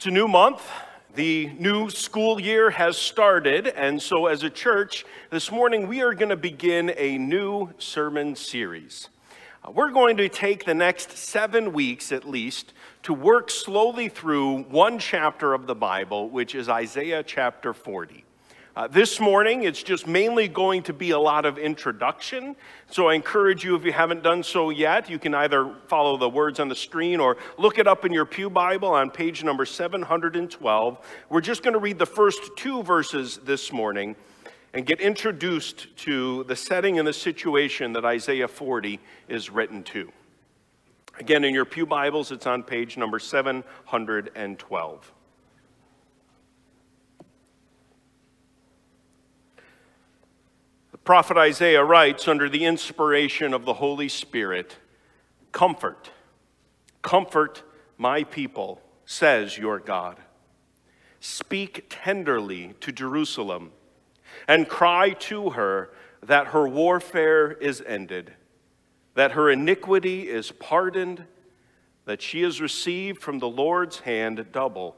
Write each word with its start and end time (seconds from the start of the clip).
It's 0.00 0.06
a 0.06 0.10
new 0.10 0.28
month. 0.28 0.66
The 1.14 1.52
new 1.58 1.90
school 1.90 2.40
year 2.40 2.70
has 2.70 2.96
started, 2.96 3.66
and 3.66 4.00
so 4.00 4.28
as 4.28 4.42
a 4.42 4.48
church, 4.48 5.04
this 5.28 5.52
morning 5.52 5.88
we 5.88 6.00
are 6.00 6.14
going 6.14 6.30
to 6.30 6.38
begin 6.38 6.94
a 6.96 7.18
new 7.18 7.68
sermon 7.76 8.34
series. 8.34 9.10
Uh, 9.62 9.72
we're 9.72 9.90
going 9.90 10.16
to 10.16 10.30
take 10.30 10.64
the 10.64 10.72
next 10.72 11.18
seven 11.18 11.74
weeks 11.74 12.12
at 12.12 12.26
least 12.26 12.72
to 13.02 13.12
work 13.12 13.50
slowly 13.50 14.08
through 14.08 14.62
one 14.62 14.98
chapter 14.98 15.52
of 15.52 15.66
the 15.66 15.74
Bible, 15.74 16.30
which 16.30 16.54
is 16.54 16.70
Isaiah 16.70 17.22
chapter 17.22 17.74
40. 17.74 18.24
Uh, 18.76 18.86
this 18.86 19.18
morning, 19.18 19.64
it's 19.64 19.82
just 19.82 20.06
mainly 20.06 20.46
going 20.46 20.80
to 20.80 20.92
be 20.92 21.10
a 21.10 21.18
lot 21.18 21.44
of 21.44 21.58
introduction. 21.58 22.54
So 22.88 23.08
I 23.08 23.14
encourage 23.14 23.64
you, 23.64 23.74
if 23.74 23.84
you 23.84 23.90
haven't 23.92 24.22
done 24.22 24.44
so 24.44 24.70
yet, 24.70 25.10
you 25.10 25.18
can 25.18 25.34
either 25.34 25.74
follow 25.88 26.16
the 26.16 26.28
words 26.28 26.60
on 26.60 26.68
the 26.68 26.76
screen 26.76 27.18
or 27.18 27.36
look 27.58 27.80
it 27.80 27.88
up 27.88 28.04
in 28.04 28.12
your 28.12 28.24
Pew 28.24 28.48
Bible 28.48 28.90
on 28.90 29.10
page 29.10 29.42
number 29.42 29.66
712. 29.66 30.98
We're 31.28 31.40
just 31.40 31.64
going 31.64 31.74
to 31.74 31.80
read 31.80 31.98
the 31.98 32.06
first 32.06 32.38
two 32.56 32.84
verses 32.84 33.40
this 33.42 33.72
morning 33.72 34.14
and 34.72 34.86
get 34.86 35.00
introduced 35.00 35.88
to 35.96 36.44
the 36.44 36.54
setting 36.54 37.00
and 37.00 37.08
the 37.08 37.12
situation 37.12 37.92
that 37.94 38.04
Isaiah 38.04 38.46
40 38.46 39.00
is 39.28 39.50
written 39.50 39.82
to. 39.82 40.12
Again, 41.18 41.42
in 41.42 41.54
your 41.54 41.64
Pew 41.64 41.86
Bibles, 41.86 42.30
it's 42.30 42.46
on 42.46 42.62
page 42.62 42.96
number 42.96 43.18
712. 43.18 45.12
Prophet 51.10 51.36
Isaiah 51.36 51.82
writes 51.82 52.28
under 52.28 52.48
the 52.48 52.64
inspiration 52.64 53.52
of 53.52 53.64
the 53.64 53.74
Holy 53.74 54.08
Spirit 54.08 54.76
Comfort, 55.50 56.12
comfort 57.02 57.64
my 57.98 58.22
people, 58.22 58.80
says 59.04 59.58
your 59.58 59.80
God. 59.80 60.18
Speak 61.18 61.86
tenderly 61.88 62.74
to 62.78 62.92
Jerusalem 62.92 63.72
and 64.46 64.68
cry 64.68 65.10
to 65.10 65.50
her 65.50 65.90
that 66.22 66.46
her 66.46 66.68
warfare 66.68 67.50
is 67.54 67.82
ended, 67.84 68.32
that 69.14 69.32
her 69.32 69.50
iniquity 69.50 70.28
is 70.28 70.52
pardoned, 70.52 71.24
that 72.04 72.22
she 72.22 72.42
has 72.42 72.60
received 72.60 73.20
from 73.20 73.40
the 73.40 73.48
Lord's 73.48 73.98
hand 73.98 74.46
double 74.52 74.96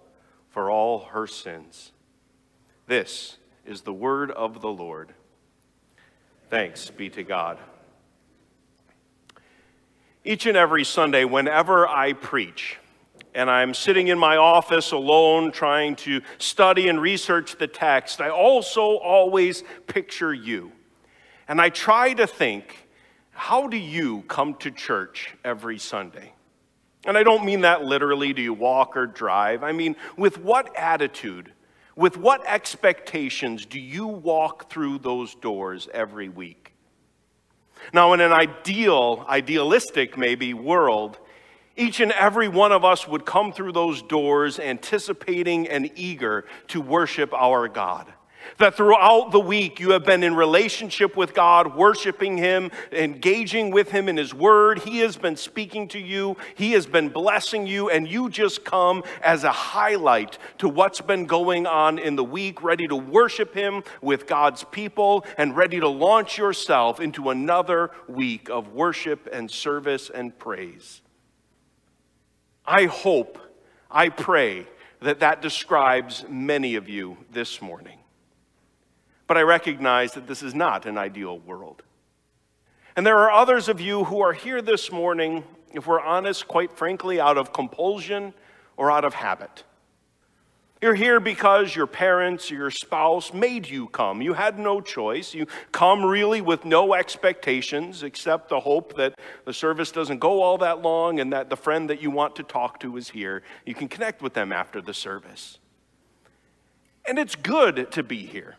for 0.51 0.71
all 0.71 1.05
her 1.05 1.27
sins. 1.27 1.93
This 2.87 3.39
is 3.65 3.81
the 3.81 3.95
word 3.95 4.31
of 4.31 4.61
the 4.61 4.69
Lord. 4.69 5.15
Thanks 6.53 6.91
be 6.91 7.09
to 7.09 7.23
God. 7.23 7.57
Each 10.23 10.45
and 10.45 10.55
every 10.55 10.85
Sunday, 10.85 11.25
whenever 11.25 11.89
I 11.89 12.13
preach, 12.13 12.77
and 13.35 13.51
I'm 13.51 13.73
sitting 13.73 14.09
in 14.09 14.19
my 14.19 14.37
office 14.37 14.93
alone 14.93 15.51
trying 15.51 15.97
to 15.97 16.21
study 16.37 16.89
and 16.89 17.01
research 17.01 17.57
the 17.57 17.67
text, 17.67 18.21
I 18.21 18.29
also 18.29 18.99
always 18.99 19.65
picture 19.87 20.35
you. 20.35 20.73
And 21.49 21.59
I 21.59 21.71
try 21.71 22.13
to 22.13 22.27
think, 22.27 22.87
how 23.31 23.67
do 23.67 23.79
you 23.79 24.21
come 24.29 24.53
to 24.57 24.71
church 24.71 25.35
every 25.43 25.79
Sunday? 25.79 26.35
And 27.07 27.17
I 27.17 27.23
don't 27.23 27.47
mean 27.47 27.63
that 27.63 27.83
literally, 27.83 28.35
do 28.35 28.43
you 28.43 28.53
walk 28.53 28.95
or 28.95 29.07
drive? 29.07 29.65
I 29.65 29.73
mean, 29.73 29.97
with 30.19 30.37
what 30.37 30.77
attitude 30.77 31.51
with 31.97 32.17
what 32.17 32.47
expectations 32.47 33.67
do 33.67 33.79
you 33.79 34.07
walk 34.07 34.71
through 34.71 34.99
those 34.99 35.35
doors 35.35 35.89
every 35.93 36.29
week? 36.29 36.73
Now, 37.93 38.13
in 38.13 38.21
an 38.21 38.33
ideal, 38.33 39.27
idealistic 39.29 40.17
maybe 40.17 40.55
world, 40.55 41.19
each 41.77 42.01
and 42.01 42.13
every 42.13 42.49
one 42.49 42.73
of 42.73 42.85
us 42.85 43.09
would 43.09 43.25
come 43.25 43.53
through 43.53 43.73
those 43.73 44.03
doors 44.03 44.59
anticipating 44.59 45.69
and 45.69 45.91
eager 45.97 46.45
to 46.69 46.81
worship 46.81 47.33
our 47.33 47.69
God. 47.69 48.13
That 48.59 48.77
throughout 48.77 49.31
the 49.33 49.41
week 49.41 49.81
you 49.81 49.91
have 49.91 50.05
been 50.05 50.23
in 50.23 50.35
relationship 50.35 51.17
with 51.17 51.35
God, 51.35 51.77
worshiping 51.77 52.37
Him, 52.37 52.71
engaging 52.91 53.71
with 53.71 53.91
Him 53.91 54.09
in 54.09 54.17
His 54.17 54.35
Word. 54.35 54.81
He 54.81 54.99
has 54.99 55.17
been 55.17 55.37
speaking 55.37 55.89
to 55.89 55.99
you, 55.99 56.37
He 56.55 56.73
has 56.73 56.87
been 56.87 57.09
blessing 57.09 57.67
you, 57.67 57.91
and 57.91 58.09
you 58.09 58.29
just 58.29 58.65
come 58.65 59.03
as 59.23 59.45
a 59.45 59.53
highlight 59.53 60.39
to 60.59 60.69
what's 60.69 61.01
been 61.01 61.27
going 61.27 61.67
on 61.67 61.99
in 61.99 62.17
the 62.17 62.25
week, 62.25 62.63
ready 62.63 62.87
to 62.89 62.97
worship 62.97 63.55
Him 63.55 63.83
with 64.01 64.27
God's 64.27 64.65
people 64.65 65.25
and 65.39 65.57
ready 65.57 65.81
to 65.81 65.89
launch 65.89 66.39
yourself 66.39 67.01
into 67.01 67.31
another 67.31 67.91
week 68.09 68.49
of 68.49 68.73
worship 68.73 69.29
and 69.33 69.51
service 69.51 70.11
and 70.11 70.39
praise. 70.39 71.01
I 72.67 72.85
hope, 72.85 73.39
I 73.91 74.09
pray 74.09 74.67
that 75.01 75.21
that 75.21 75.43
describes 75.43 76.25
many 76.29 76.77
of 76.77 76.89
you 76.89 77.17
this 77.33 77.61
morning. 77.61 77.99
But 79.33 79.39
I 79.39 79.45
recognize 79.45 80.13
that 80.13 80.27
this 80.27 80.43
is 80.43 80.55
not 80.55 80.85
an 80.85 80.99
ideal 80.99 81.39
world. 81.39 81.83
And 82.95 83.07
there 83.07 83.17
are 83.17 83.31
others 83.31 83.71
of 83.71 83.81
you 83.81 84.05
who 84.05 84.21
are 84.21 84.35
here 84.35 84.61
this 84.61 84.93
morning, 84.93 85.43
if 85.73 85.87
we're 85.87 86.03
honest, 86.03 86.47
quite 86.47 86.71
frankly, 86.71 87.19
out 87.19 87.39
of 87.39 87.51
compulsion 87.51 88.35
or 88.77 88.91
out 88.91 89.07
of 89.07 89.15
habit. 89.15 89.65
You're 90.83 90.95
here 90.95 91.19
because 91.19 91.75
your 91.75 91.87
parents 91.87 92.53
or 92.53 92.57
your 92.57 92.71
spouse 92.71 93.33
made 93.33 93.67
you 93.67 93.87
come. 93.87 94.21
You 94.21 94.35
had 94.35 94.59
no 94.59 94.83
choice. 94.83 95.33
You 95.33 95.47
come 95.73 96.05
really 96.05 96.43
with 96.43 96.67
no 96.67 96.93
expectations 96.93 98.03
except 98.03 98.51
the 98.51 98.61
hope 98.61 98.97
that 98.99 99.19
the 99.47 99.55
service 99.55 99.91
doesn't 99.91 100.19
go 100.19 100.43
all 100.43 100.59
that 100.59 100.83
long 100.83 101.21
and 101.21 101.33
that 101.33 101.49
the 101.49 101.57
friend 101.57 101.89
that 101.89 102.03
you 102.03 102.11
want 102.11 102.37
to 102.37 102.43
talk 102.43 102.81
to 102.81 102.99
is 102.99 103.09
here. 103.09 103.43
You 103.65 103.75
can 103.75 103.89
connect 103.89 104.21
with 104.21 104.35
them 104.35 104.53
after 104.53 104.83
the 104.83 104.93
service. 104.93 105.59
And 107.09 107.19
it's 107.19 107.35
good 107.35 107.91
to 107.93 108.03
be 108.03 108.27
here. 108.27 108.57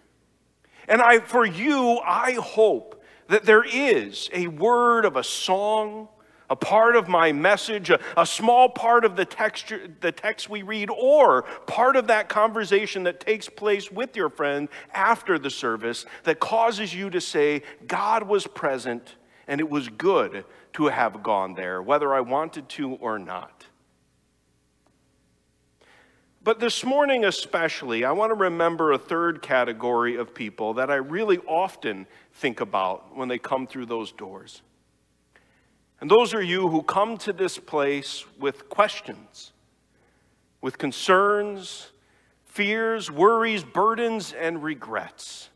And 0.88 1.02
I, 1.02 1.20
for 1.20 1.46
you, 1.46 2.00
I 2.06 2.34
hope 2.34 3.04
that 3.28 3.46
there 3.46 3.64
is 3.64 4.30
a 4.34 4.48
word 4.48 5.06
of 5.06 5.16
a 5.16 5.24
song, 5.24 6.08
a 6.50 6.56
part 6.56 6.96
of 6.96 7.08
my 7.08 7.32
message, 7.32 7.90
a, 7.90 8.00
a 8.18 8.26
small 8.26 8.70
part 8.70 9.06
of 9.06 9.16
the 9.16 9.26
text, 9.26 9.74
the 10.02 10.12
text 10.12 10.50
we 10.50 10.62
read, 10.62 10.90
or 10.90 11.44
part 11.68 11.96
of 11.96 12.08
that 12.08 12.30
conversation 12.30 13.04
that 13.04 13.20
takes 13.20 13.48
place 13.50 13.92
with 13.92 14.16
your 14.16 14.30
friend 14.30 14.70
after 14.94 15.40
the 15.40 15.50
service 15.50 16.06
that 16.24 16.40
causes 16.40 16.94
you 16.94 17.10
to 17.10 17.22
say, 17.22 17.64
God 17.88 18.24
was 18.24 18.46
present 18.46 19.16
and 19.48 19.60
it 19.60 19.70
was 19.70 19.90
good 19.90 20.46
to 20.74 20.88
have 20.88 21.24
gone 21.24 21.54
there, 21.54 21.82
whether 21.82 22.14
I 22.14 22.22
wanted 22.22 22.68
to 22.70 22.94
or 22.94 23.20
not. 23.20 23.53
But 26.44 26.60
this 26.60 26.84
morning, 26.84 27.24
especially, 27.24 28.04
I 28.04 28.12
want 28.12 28.32
to 28.32 28.36
remember 28.36 28.92
a 28.92 28.98
third 28.98 29.42
category 29.42 30.18
of 30.18 30.36
people 30.36 30.74
that 30.74 30.92
I 30.92 30.96
really 30.96 31.38
often 31.38 32.06
think 32.34 32.60
about 32.60 33.16
when 33.16 33.30
they 33.30 33.38
come 33.38 33.66
through 33.66 33.86
those 33.86 34.12
doors. 34.12 34.62
And 36.02 36.12
those 36.12 36.34
are 36.34 36.42
you 36.42 36.68
who 36.68 36.84
come 36.84 37.18
to 37.20 37.32
this 37.32 37.58
place 37.58 38.26
with 38.38 38.68
questions, 38.68 39.54
with 40.60 40.78
concerns, 40.78 41.92
fears, 42.44 43.10
worries, 43.10 43.64
burdens, 43.64 44.34
and 44.34 44.62
regrets. 44.62 45.50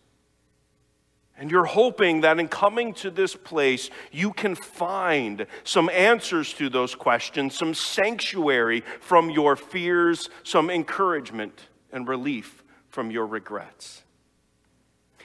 And 1.40 1.52
you're 1.52 1.66
hoping 1.66 2.22
that 2.22 2.40
in 2.40 2.48
coming 2.48 2.94
to 2.96 3.12
this 3.12 3.36
place, 3.36 3.92
you 4.12 4.34
can 4.34 4.56
find 4.56 5.46
some 5.64 5.88
answers 5.90 6.52
to 6.54 6.68
those 6.68 6.96
questions, 6.96 7.56
some 7.56 7.76
sanctuary 7.76 8.82
from 9.02 9.30
your 9.30 9.56
fears, 9.56 10.30
some 10.44 10.72
encouragement 10.72 11.68
and 11.92 12.08
relief 12.08 12.64
from 12.90 13.12
your 13.12 13.28
regrets. 13.28 14.02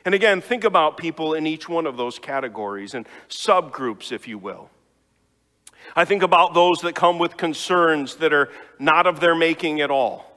And 0.04 0.14
again, 0.14 0.42
think 0.42 0.64
about 0.64 0.98
people 0.98 1.32
in 1.32 1.46
each 1.46 1.68
one 1.68 1.86
of 1.86 1.96
those 1.96 2.18
categories 2.18 2.92
and 2.92 3.06
subgroups, 3.30 4.12
if 4.12 4.28
you 4.28 4.36
will. 4.36 4.68
I 5.96 6.04
think 6.04 6.22
about 6.22 6.52
those 6.52 6.80
that 6.82 6.94
come 6.94 7.18
with 7.18 7.38
concerns 7.38 8.16
that 8.16 8.34
are 8.34 8.50
not 8.78 9.06
of 9.06 9.20
their 9.20 9.34
making 9.34 9.80
at 9.80 9.90
all. 9.90 10.30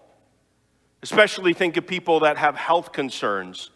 Especially 1.02 1.54
think 1.54 1.76
of 1.76 1.86
people 1.86 2.22
that 2.22 2.38
have 2.38 2.56
health 2.56 2.94
concerns 2.94 3.72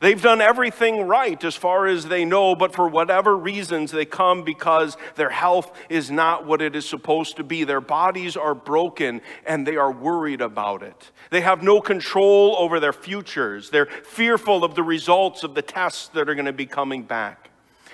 They've 0.00 0.20
done 0.20 0.40
everything 0.40 1.06
right 1.06 1.42
as 1.44 1.54
far 1.56 1.86
as 1.86 2.06
they 2.06 2.24
know, 2.24 2.54
but 2.54 2.74
for 2.74 2.88
whatever 2.88 3.36
reasons, 3.36 3.90
they 3.90 4.06
come 4.06 4.44
because 4.44 4.96
their 5.16 5.28
health 5.28 5.76
is 5.90 6.10
not 6.10 6.46
what 6.46 6.62
it 6.62 6.74
is 6.74 6.88
supposed 6.88 7.36
to 7.36 7.44
be. 7.44 7.64
Their 7.64 7.82
bodies 7.82 8.34
are 8.34 8.54
broken 8.54 9.20
and 9.44 9.66
they 9.66 9.76
are 9.76 9.92
worried 9.92 10.40
about 10.40 10.82
it. 10.82 11.10
They 11.28 11.42
have 11.42 11.62
no 11.62 11.82
control 11.82 12.56
over 12.58 12.80
their 12.80 12.94
futures. 12.94 13.68
They're 13.68 13.86
fearful 13.86 14.64
of 14.64 14.74
the 14.74 14.82
results 14.82 15.44
of 15.44 15.54
the 15.54 15.60
tests 15.60 16.08
that 16.08 16.30
are 16.30 16.34
going 16.34 16.46
to 16.46 16.52
be 16.54 16.66
coming 16.66 17.02
back. 17.02 17.50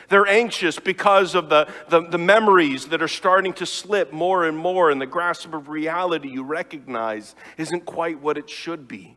They're 0.09 0.29
anxious 0.29 0.79
because 0.79 1.35
of 1.35 1.49
the, 1.49 1.67
the, 1.89 2.03
the, 2.03 2.19
memories 2.19 2.87
that 2.87 3.03
are 3.03 3.09
starting 3.09 3.53
to 3.55 3.67
slip 3.67 4.13
more 4.13 4.45
and 4.45 4.57
more, 4.57 4.93
and 4.93 5.01
the 5.01 5.07
grasp 5.07 5.53
of 5.53 5.69
reality 5.69 6.29
you 6.29 6.45
recognize 6.45 7.35
isn't 7.59 7.85
quite 7.85 8.21
what 8.21 8.39
it 8.39 8.49
should 8.49 8.87
be. 8.87 9.17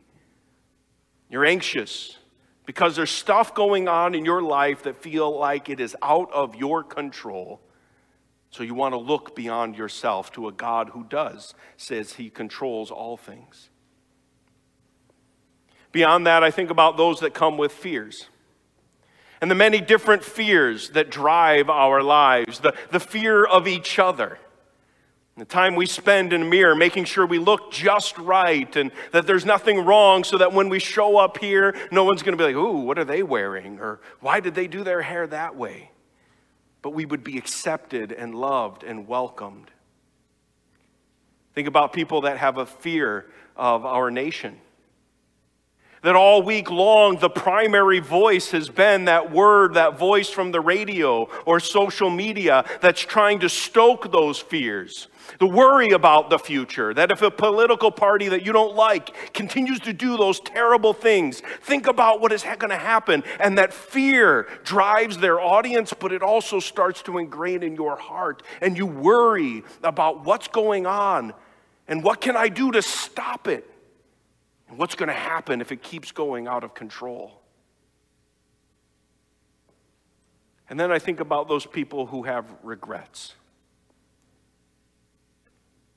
You're 1.28 1.44
anxious 1.44 2.16
because 2.70 2.94
there's 2.94 3.10
stuff 3.10 3.52
going 3.52 3.88
on 3.88 4.14
in 4.14 4.24
your 4.24 4.40
life 4.40 4.84
that 4.84 5.02
feel 5.02 5.36
like 5.36 5.68
it 5.68 5.80
is 5.80 5.96
out 6.02 6.30
of 6.32 6.54
your 6.54 6.84
control. 6.84 7.60
So 8.50 8.62
you 8.62 8.74
want 8.74 8.92
to 8.92 8.96
look 8.96 9.34
beyond 9.34 9.76
yourself 9.76 10.30
to 10.34 10.46
a 10.46 10.52
God 10.52 10.90
who 10.90 11.02
does, 11.02 11.52
says 11.76 12.12
he 12.12 12.30
controls 12.30 12.92
all 12.92 13.16
things. 13.16 13.70
Beyond 15.90 16.28
that, 16.28 16.44
I 16.44 16.52
think 16.52 16.70
about 16.70 16.96
those 16.96 17.18
that 17.18 17.34
come 17.34 17.58
with 17.58 17.72
fears. 17.72 18.28
And 19.40 19.50
the 19.50 19.56
many 19.56 19.80
different 19.80 20.22
fears 20.22 20.90
that 20.90 21.10
drive 21.10 21.68
our 21.68 22.04
lives, 22.04 22.60
the, 22.60 22.76
the 22.92 23.00
fear 23.00 23.44
of 23.44 23.66
each 23.66 23.98
other, 23.98 24.38
the 25.40 25.46
time 25.46 25.74
we 25.74 25.86
spend 25.86 26.34
in 26.34 26.42
a 26.42 26.44
mirror 26.44 26.74
making 26.74 27.06
sure 27.06 27.24
we 27.24 27.38
look 27.38 27.72
just 27.72 28.18
right 28.18 28.76
and 28.76 28.92
that 29.12 29.26
there's 29.26 29.46
nothing 29.46 29.86
wrong 29.86 30.22
so 30.22 30.36
that 30.36 30.52
when 30.52 30.68
we 30.68 30.78
show 30.78 31.16
up 31.16 31.38
here, 31.38 31.74
no 31.90 32.04
one's 32.04 32.22
going 32.22 32.36
to 32.36 32.44
be 32.44 32.44
like, 32.44 32.56
ooh, 32.56 32.80
what 32.80 32.98
are 32.98 33.04
they 33.04 33.22
wearing? 33.22 33.80
Or 33.80 34.00
why 34.20 34.40
did 34.40 34.54
they 34.54 34.66
do 34.66 34.84
their 34.84 35.00
hair 35.00 35.26
that 35.28 35.56
way? 35.56 35.92
But 36.82 36.90
we 36.90 37.06
would 37.06 37.24
be 37.24 37.38
accepted 37.38 38.12
and 38.12 38.34
loved 38.34 38.84
and 38.84 39.08
welcomed. 39.08 39.70
Think 41.54 41.68
about 41.68 41.94
people 41.94 42.20
that 42.22 42.36
have 42.36 42.58
a 42.58 42.66
fear 42.66 43.24
of 43.56 43.86
our 43.86 44.10
nation 44.10 44.58
that 46.02 46.16
all 46.16 46.42
week 46.42 46.70
long 46.70 47.16
the 47.18 47.30
primary 47.30 48.00
voice 48.00 48.50
has 48.50 48.68
been 48.68 49.04
that 49.04 49.30
word, 49.30 49.74
that 49.74 49.98
voice 49.98 50.30
from 50.30 50.52
the 50.52 50.60
radio 50.60 51.28
or 51.44 51.60
social 51.60 52.10
media 52.10 52.64
that's 52.80 53.00
trying 53.00 53.40
to 53.40 53.48
stoke 53.48 54.10
those 54.12 54.38
fears. 54.38 55.08
The 55.38 55.46
worry 55.46 55.90
about 55.90 56.28
the 56.28 56.38
future, 56.38 56.92
that 56.94 57.12
if 57.12 57.22
a 57.22 57.30
political 57.30 57.90
party 57.90 58.28
that 58.28 58.44
you 58.44 58.52
don't 58.52 58.74
like 58.74 59.32
continues 59.32 59.78
to 59.80 59.92
do 59.92 60.16
those 60.16 60.40
terrible 60.40 60.92
things, 60.92 61.40
think 61.62 61.86
about 61.86 62.20
what 62.20 62.32
is 62.32 62.42
going 62.42 62.70
to 62.70 62.76
happen. 62.76 63.22
And 63.38 63.56
that 63.56 63.72
fear 63.72 64.48
drives 64.64 65.18
their 65.18 65.40
audience, 65.40 65.94
but 65.98 66.12
it 66.12 66.22
also 66.22 66.58
starts 66.58 67.02
to 67.02 67.18
ingrain 67.18 67.62
in 67.62 67.76
your 67.76 67.96
heart. 67.96 68.42
And 68.60 68.76
you 68.76 68.86
worry 68.86 69.62
about 69.84 70.24
what's 70.24 70.48
going 70.48 70.86
on 70.86 71.32
and 71.86 72.02
what 72.02 72.20
can 72.20 72.36
I 72.36 72.48
do 72.48 72.72
to 72.72 72.82
stop 72.82 73.46
it. 73.46 73.70
And 74.70 74.78
what's 74.78 74.94
going 74.94 75.08
to 75.08 75.12
happen 75.12 75.60
if 75.60 75.72
it 75.72 75.82
keeps 75.82 76.12
going 76.12 76.46
out 76.46 76.62
of 76.62 76.74
control? 76.74 77.40
And 80.70 80.78
then 80.78 80.92
I 80.92 81.00
think 81.00 81.18
about 81.18 81.48
those 81.48 81.66
people 81.66 82.06
who 82.06 82.22
have 82.22 82.46
regrets. 82.62 83.34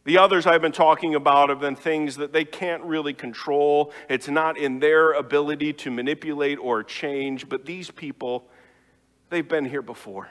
The 0.06 0.18
others 0.18 0.48
I've 0.48 0.62
been 0.62 0.72
talking 0.72 1.14
about 1.16 1.50
have 1.50 1.60
been 1.60 1.76
things 1.76 2.18
that 2.18 2.34
they 2.34 2.44
can't 2.44 2.84
really 2.84 3.14
control. 3.14 3.94
It's 4.10 4.28
not 4.28 4.58
in 4.58 4.80
their 4.80 5.14
ability 5.14 5.74
to 5.74 5.92
manipulate 5.92 6.58
or 6.60 6.84
change, 6.84 7.48
but 7.48 7.66
these 7.66 7.92
people, 7.92 8.46
they've 9.30 9.48
been 9.48 9.66
here 9.66 9.84
before. 9.84 10.30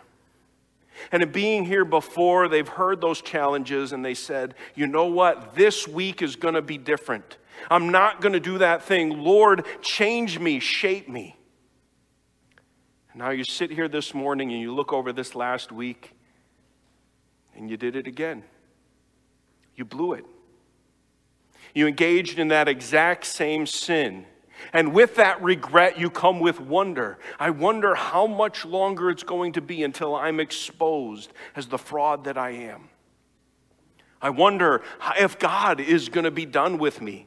And 1.11 1.23
in 1.23 1.31
being 1.31 1.65
here 1.65 1.85
before, 1.85 2.49
they've 2.49 2.69
heard 2.69 3.01
those 3.01 3.23
challenges 3.23 3.93
and 3.93 4.05
they 4.05 4.15
said, 4.15 4.57
you 4.75 4.87
know 4.87 5.07
what? 5.07 5.55
This 5.55 5.89
week 5.89 6.21
is 6.21 6.37
going 6.37 6.55
to 6.55 6.63
be 6.63 6.77
different. 6.77 7.39
I'm 7.71 7.91
not 7.91 8.21
going 8.21 8.33
to 8.33 8.41
do 8.41 8.59
that 8.59 8.83
thing. 8.83 9.23
Lord, 9.23 9.65
change 9.81 10.39
me, 10.39 10.61
shape 10.61 11.09
me. 11.09 11.37
And 13.13 13.21
now 13.21 13.31
you 13.31 13.45
sit 13.45 13.71
here 13.71 13.89
this 13.89 14.15
morning 14.15 14.53
and 14.53 14.61
you 14.61 14.75
look 14.75 14.93
over 14.93 15.13
this 15.13 15.35
last 15.35 15.71
week 15.71 16.13
and 17.55 17.71
you 17.71 17.77
did 17.77 17.97
it 17.97 18.07
again. 18.07 18.43
You 19.77 19.85
blew 19.85 20.15
it. 20.15 20.25
You 21.75 21.87
engaged 21.87 22.39
in 22.39 22.49
that 22.49 22.69
exact 22.69 23.25
same 23.25 23.67
sin. 23.67 24.27
And 24.73 24.95
with 24.95 25.17
that 25.17 25.43
regret, 25.43 25.99
you 25.99 26.11
come 26.11 26.41
with 26.41 26.61
wonder. 26.61 27.19
I 27.39 27.51
wonder 27.51 27.95
how 27.95 28.27
much 28.27 28.65
longer 28.65 29.11
it's 29.11 29.25
going 29.25 29.53
to 29.55 29.61
be 29.61 29.83
until 29.83 30.15
I'm 30.15 30.41
exposed 30.41 31.33
as 31.57 31.67
the 31.67 31.79
fraud 31.79 32.25
that 32.25 32.39
I 32.39 32.51
am. 32.51 32.89
I 34.21 34.31
wonder 34.31 34.83
if 35.19 35.39
God 35.39 35.81
is 35.81 36.09
going 36.09 36.25
to 36.25 36.31
be 36.31 36.47
done 36.47 36.79
with 36.79 37.01
me. 37.03 37.27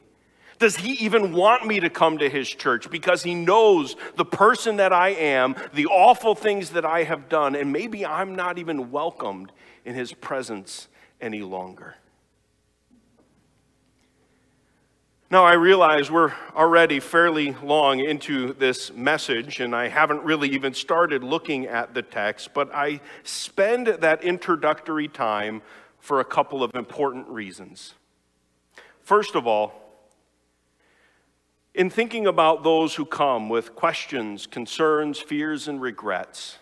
Does 0.58 0.76
he 0.76 0.92
even 1.04 1.32
want 1.32 1.66
me 1.66 1.80
to 1.80 1.90
come 1.90 2.18
to 2.18 2.28
his 2.28 2.48
church 2.48 2.90
because 2.90 3.22
he 3.22 3.34
knows 3.34 3.94
the 4.16 4.24
person 4.24 4.76
that 4.76 4.92
I 4.92 5.10
am, 5.10 5.54
the 5.74 5.86
awful 5.86 6.34
things 6.34 6.70
that 6.70 6.84
I 6.84 7.02
have 7.04 7.28
done, 7.28 7.54
and 7.54 7.72
maybe 7.72 8.06
I'm 8.06 8.34
not 8.34 8.58
even 8.58 8.90
welcomed 8.90 9.52
in 9.84 9.94
his 9.94 10.12
presence 10.12 10.88
any 11.20 11.42
longer? 11.42 11.96
Now, 15.28 15.44
I 15.44 15.54
realize 15.54 16.08
we're 16.08 16.32
already 16.54 17.00
fairly 17.00 17.56
long 17.60 17.98
into 17.98 18.52
this 18.52 18.92
message, 18.92 19.58
and 19.58 19.74
I 19.74 19.88
haven't 19.88 20.22
really 20.22 20.48
even 20.50 20.72
started 20.72 21.24
looking 21.24 21.66
at 21.66 21.94
the 21.94 22.02
text, 22.02 22.54
but 22.54 22.72
I 22.72 23.00
spend 23.24 23.88
that 23.88 24.22
introductory 24.22 25.08
time 25.08 25.62
for 25.98 26.20
a 26.20 26.24
couple 26.24 26.62
of 26.62 26.72
important 26.76 27.26
reasons. 27.26 27.94
First 29.02 29.34
of 29.34 29.48
all, 29.48 29.85
in 31.76 31.90
thinking 31.90 32.26
about 32.26 32.64
those 32.64 32.94
who 32.94 33.04
come 33.04 33.50
with 33.50 33.74
questions, 33.74 34.46
concerns, 34.46 35.20
fears, 35.20 35.68
and 35.68 35.80
regrets, 35.80 36.56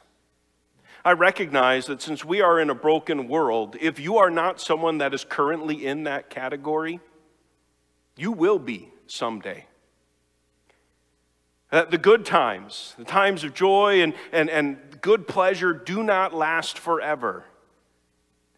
I 1.05 1.13
recognize 1.13 1.87
that 1.87 2.03
since 2.03 2.25
we 2.25 2.41
are 2.41 2.59
in 2.59 2.69
a 2.69 2.75
broken 2.75 3.29
world, 3.29 3.77
if 3.81 4.01
you 4.01 4.19
are 4.19 4.31
not 4.31 4.61
someone 4.61 4.99
that 4.99 5.15
is 5.15 5.23
currently 5.23 5.87
in 5.87 6.03
that 6.05 6.31
category, 6.31 6.99
you 8.17 8.33
will 8.33 8.59
be 8.59 8.91
someday. 9.07 9.67
That 11.71 11.93
the 11.93 11.99
good 11.99 12.27
times, 12.27 12.95
the 12.99 13.05
times 13.05 13.45
of 13.45 13.55
joy 13.55 14.03
and, 14.03 14.15
and, 14.33 14.51
and 14.51 14.79
good 15.01 15.29
pleasure, 15.29 15.73
do 15.73 16.03
not 16.03 16.35
last 16.35 16.77
forever. 16.77 17.45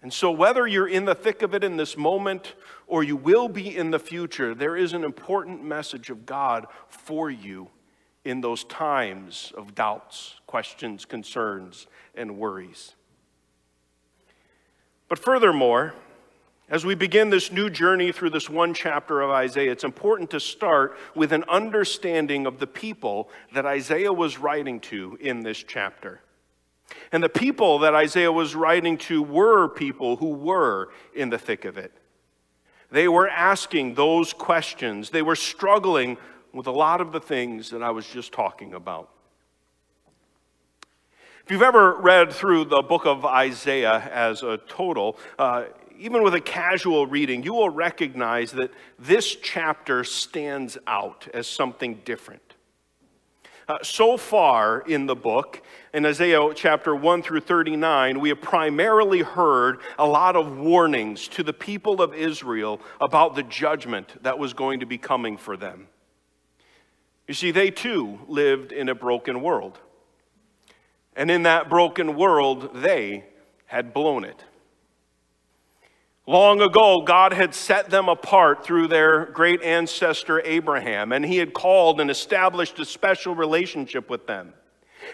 And 0.01 0.13
so, 0.13 0.31
whether 0.31 0.67
you're 0.67 0.89
in 0.89 1.05
the 1.05 1.15
thick 1.15 1.43
of 1.43 1.55
it 1.55 1.65
in 1.65 1.77
this 1.77 1.97
moment 1.99 2.55
or 2.87 3.03
you 3.03 3.17
will 3.17 3.49
be 3.49 3.77
in 3.77 3.91
the 3.91 3.99
future, 3.99 4.55
there 4.55 4.77
is 4.77 4.93
an 4.93 5.05
important 5.05 5.65
message 5.65 6.11
of 6.11 6.25
God 6.25 6.67
for 6.89 7.31
you 7.31 7.69
in 8.25 8.41
those 8.41 8.65
times 8.65 9.53
of 9.57 9.75
doubts, 9.75 10.41
questions, 10.47 11.05
concerns, 11.05 11.87
and 12.15 12.39
worries. 12.39 12.95
But 15.09 15.19
furthermore, 15.19 15.95
as 16.69 16.85
we 16.85 16.97
begin 16.97 17.31
this 17.31 17.53
new 17.53 17.71
journey 17.71 18.11
through 18.11 18.31
this 18.31 18.51
one 18.51 18.75
chapter 18.75 19.21
of 19.21 19.31
Isaiah, 19.31 19.71
it's 19.71 19.85
important 19.85 20.31
to 20.31 20.41
start 20.41 20.97
with 21.15 21.33
an 21.33 21.45
understanding 21.45 22.47
of 22.47 22.59
the 22.59 22.67
people 22.67 23.31
that 23.55 23.65
Isaiah 23.65 24.13
was 24.13 24.39
writing 24.39 24.81
to 24.81 25.17
in 25.21 25.45
this 25.45 25.59
chapter. 25.59 26.21
And 27.13 27.23
the 27.23 27.29
people 27.29 27.79
that 27.81 27.95
Isaiah 27.95 28.33
was 28.33 28.57
writing 28.57 28.99
to 28.99 29.23
were 29.23 29.69
people 29.69 30.17
who 30.17 30.31
were 30.31 30.89
in 31.15 31.31
the 31.31 31.39
thick 31.39 31.65
of 31.65 31.79
it. 31.79 31.93
They 32.91 33.09
were 33.09 33.29
asking 33.29 33.95
those 33.95 34.33
questions. 34.33 35.11
They 35.11 35.23
were 35.23 35.37
struggling 35.37 36.17
with 36.53 36.67
a 36.67 36.73
lot 36.73 37.01
of 37.01 37.13
the 37.13 37.21
things 37.21 37.71
that 37.71 37.83
I 37.83 37.91
was 37.91 38.07
just 38.07 38.33
talking 38.33 38.75
about. 38.75 39.11
If 41.45 41.53
you've 41.53 41.63
ever 41.63 41.95
read 41.95 42.33
through 42.33 42.65
the 42.65 42.83
book 42.83 43.07
of 43.07 43.25
Isaiah 43.25 44.11
as 44.13 44.43
a 44.43 44.59
total, 44.67 45.17
uh, 45.39 45.65
even 45.99 46.23
with 46.23 46.35
a 46.35 46.41
casual 46.41 47.07
reading, 47.07 47.43
you 47.43 47.55
will 47.55 47.71
recognize 47.71 48.53
that 48.53 48.73
this 48.99 49.37
chapter 49.37 50.03
stands 50.03 50.77
out 50.87 51.29
as 51.33 51.47
something 51.47 52.01
different. 52.05 52.43
Uh, 53.69 53.79
so 53.83 54.17
far 54.17 54.81
in 54.81 55.07
the 55.07 55.15
book, 55.17 55.63
in 55.97 56.05
Isaiah 56.05 56.53
chapter 56.55 56.95
1 56.95 57.23
through 57.23 57.41
39, 57.41 58.21
we 58.21 58.29
have 58.29 58.43
primarily 58.43 59.23
heard 59.23 59.79
a 59.99 60.07
lot 60.07 60.37
of 60.37 60.59
warnings 60.59 61.27
to 61.29 61.43
the 61.43 61.55
people 61.55 62.03
of 62.03 62.13
Israel 62.13 62.83
about 63.01 63.35
the 63.35 63.43
judgment 63.43 64.23
that 64.23 64.39
was 64.39 64.53
going 64.53 64.81
to 64.81 64.87
be 64.87 64.99
coming 64.99 65.39
for 65.39 65.57
them. 65.57 65.89
You 67.27 67.33
see, 67.33 67.51
they 67.51 67.71
too 67.71 68.19
lived 68.29 68.73
in 68.73 68.91
a 68.91 68.95
broken 68.95 69.41
world. 69.41 69.79
And 71.17 71.31
in 71.31 71.45
that 71.45 71.71
broken 71.71 72.15
world, 72.15 72.75
they 72.75 73.25
had 73.65 73.95
blown 73.95 74.25
it. 74.25 74.45
Long 76.27 76.61
ago, 76.61 77.05
God 77.07 77.33
had 77.33 77.55
set 77.55 77.89
them 77.89 78.11
apart 78.11 78.63
through 78.63 78.89
their 78.89 79.25
great 79.25 79.63
ancestor 79.63 80.43
Abraham, 80.45 81.13
and 81.13 81.25
he 81.25 81.39
had 81.39 81.55
called 81.55 82.03
and 82.03 82.11
established 82.11 82.79
a 82.81 82.85
special 82.85 83.35
relationship 83.35 84.11
with 84.11 84.27
them. 84.27 84.53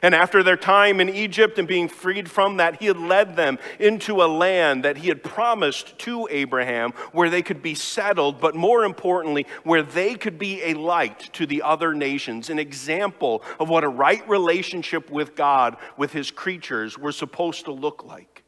And 0.01 0.15
after 0.15 0.43
their 0.43 0.57
time 0.57 1.01
in 1.01 1.09
Egypt 1.09 1.59
and 1.59 1.69
being 1.69 1.89
freed 1.89 2.31
from 2.31 2.57
that, 2.57 2.81
he 2.81 2.87
had 2.87 2.97
led 2.97 3.37
them 3.37 3.59
into 3.79 4.23
a 4.23 4.25
land 4.25 4.85
that 4.85 4.99
he 4.99 5.09
had 5.09 5.23
promised 5.23 5.99
to 6.01 6.29
Abraham 6.31 6.93
where 7.13 7.29
they 7.29 7.43
could 7.43 7.63
be 7.63 7.75
settled, 7.75 8.41
but 8.41 8.55
more 8.55 8.85
importantly, 8.85 9.47
where 9.65 9.83
they 9.83 10.15
could 10.15 10.39
be 10.39 10.63
a 10.63 10.75
light 10.75 11.33
to 11.35 11.47
the 11.47 11.63
other 11.63 11.95
nations, 11.95 12.49
an 12.49 12.59
example 12.59 13.43
of 13.61 13.69
what 13.69 13.85
a 13.85 13.89
right 13.89 14.27
relationship 14.29 15.11
with 15.11 15.35
God, 15.35 15.77
with 15.97 16.13
his 16.13 16.31
creatures, 16.31 16.97
were 16.97 17.13
supposed 17.13 17.65
to 17.67 17.73
look 17.73 18.05
like. 18.05 18.45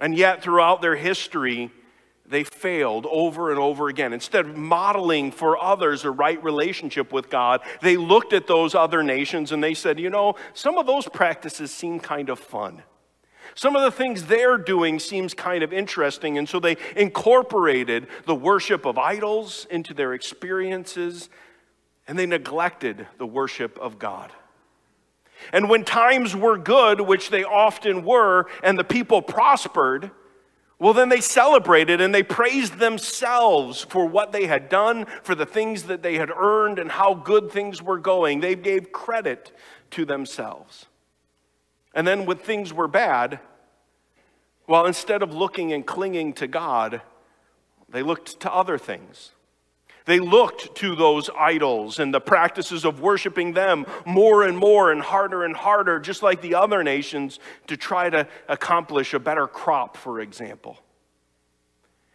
And 0.00 0.16
yet, 0.16 0.42
throughout 0.42 0.80
their 0.80 0.96
history, 0.96 1.70
they 2.30 2.44
failed 2.44 3.06
over 3.10 3.50
and 3.50 3.58
over 3.58 3.88
again. 3.88 4.12
Instead 4.12 4.46
of 4.46 4.56
modeling 4.56 5.32
for 5.32 5.62
others 5.62 6.04
a 6.04 6.10
right 6.10 6.42
relationship 6.42 7.12
with 7.12 7.28
God, 7.28 7.60
they 7.82 7.96
looked 7.96 8.32
at 8.32 8.46
those 8.46 8.74
other 8.74 9.02
nations 9.02 9.52
and 9.52 9.62
they 9.62 9.74
said, 9.74 9.98
you 9.98 10.08
know, 10.08 10.36
some 10.54 10.78
of 10.78 10.86
those 10.86 11.08
practices 11.08 11.70
seem 11.70 12.00
kind 12.00 12.30
of 12.30 12.38
fun. 12.38 12.82
Some 13.56 13.74
of 13.74 13.82
the 13.82 13.90
things 13.90 14.26
they're 14.26 14.58
doing 14.58 15.00
seems 15.00 15.34
kind 15.34 15.64
of 15.64 15.72
interesting, 15.72 16.38
and 16.38 16.48
so 16.48 16.60
they 16.60 16.76
incorporated 16.94 18.06
the 18.24 18.34
worship 18.34 18.86
of 18.86 18.96
idols 18.96 19.66
into 19.70 19.92
their 19.92 20.14
experiences. 20.14 21.28
and 22.10 22.18
they 22.18 22.26
neglected 22.26 23.06
the 23.18 23.26
worship 23.26 23.78
of 23.78 24.00
God. 24.00 24.32
And 25.52 25.70
when 25.70 25.84
times 25.84 26.34
were 26.34 26.58
good, 26.58 27.00
which 27.00 27.30
they 27.30 27.44
often 27.44 28.04
were, 28.04 28.46
and 28.64 28.76
the 28.76 28.82
people 28.82 29.22
prospered, 29.22 30.10
well, 30.80 30.94
then 30.94 31.10
they 31.10 31.20
celebrated 31.20 32.00
and 32.00 32.14
they 32.14 32.22
praised 32.22 32.78
themselves 32.78 33.82
for 33.82 34.06
what 34.06 34.32
they 34.32 34.46
had 34.46 34.70
done, 34.70 35.04
for 35.22 35.34
the 35.34 35.44
things 35.44 35.84
that 35.84 36.02
they 36.02 36.16
had 36.16 36.30
earned, 36.30 36.78
and 36.78 36.90
how 36.90 37.12
good 37.12 37.52
things 37.52 37.82
were 37.82 37.98
going. 37.98 38.40
They 38.40 38.54
gave 38.54 38.90
credit 38.90 39.52
to 39.90 40.06
themselves. 40.06 40.86
And 41.94 42.08
then 42.08 42.24
when 42.24 42.38
things 42.38 42.72
were 42.72 42.88
bad, 42.88 43.40
well, 44.66 44.86
instead 44.86 45.22
of 45.22 45.34
looking 45.34 45.70
and 45.74 45.86
clinging 45.86 46.32
to 46.34 46.46
God, 46.46 47.02
they 47.90 48.02
looked 48.02 48.40
to 48.40 48.52
other 48.52 48.78
things. 48.78 49.32
They 50.06 50.18
looked 50.18 50.74
to 50.76 50.94
those 50.94 51.30
idols 51.38 51.98
and 51.98 52.12
the 52.12 52.20
practices 52.20 52.84
of 52.84 53.00
worshiping 53.00 53.52
them 53.52 53.86
more 54.04 54.42
and 54.42 54.56
more 54.56 54.90
and 54.90 55.02
harder 55.02 55.44
and 55.44 55.54
harder, 55.54 56.00
just 56.00 56.22
like 56.22 56.40
the 56.40 56.54
other 56.54 56.82
nations, 56.82 57.38
to 57.66 57.76
try 57.76 58.10
to 58.10 58.26
accomplish 58.48 59.14
a 59.14 59.18
better 59.18 59.46
crop, 59.46 59.96
for 59.96 60.20
example. 60.20 60.78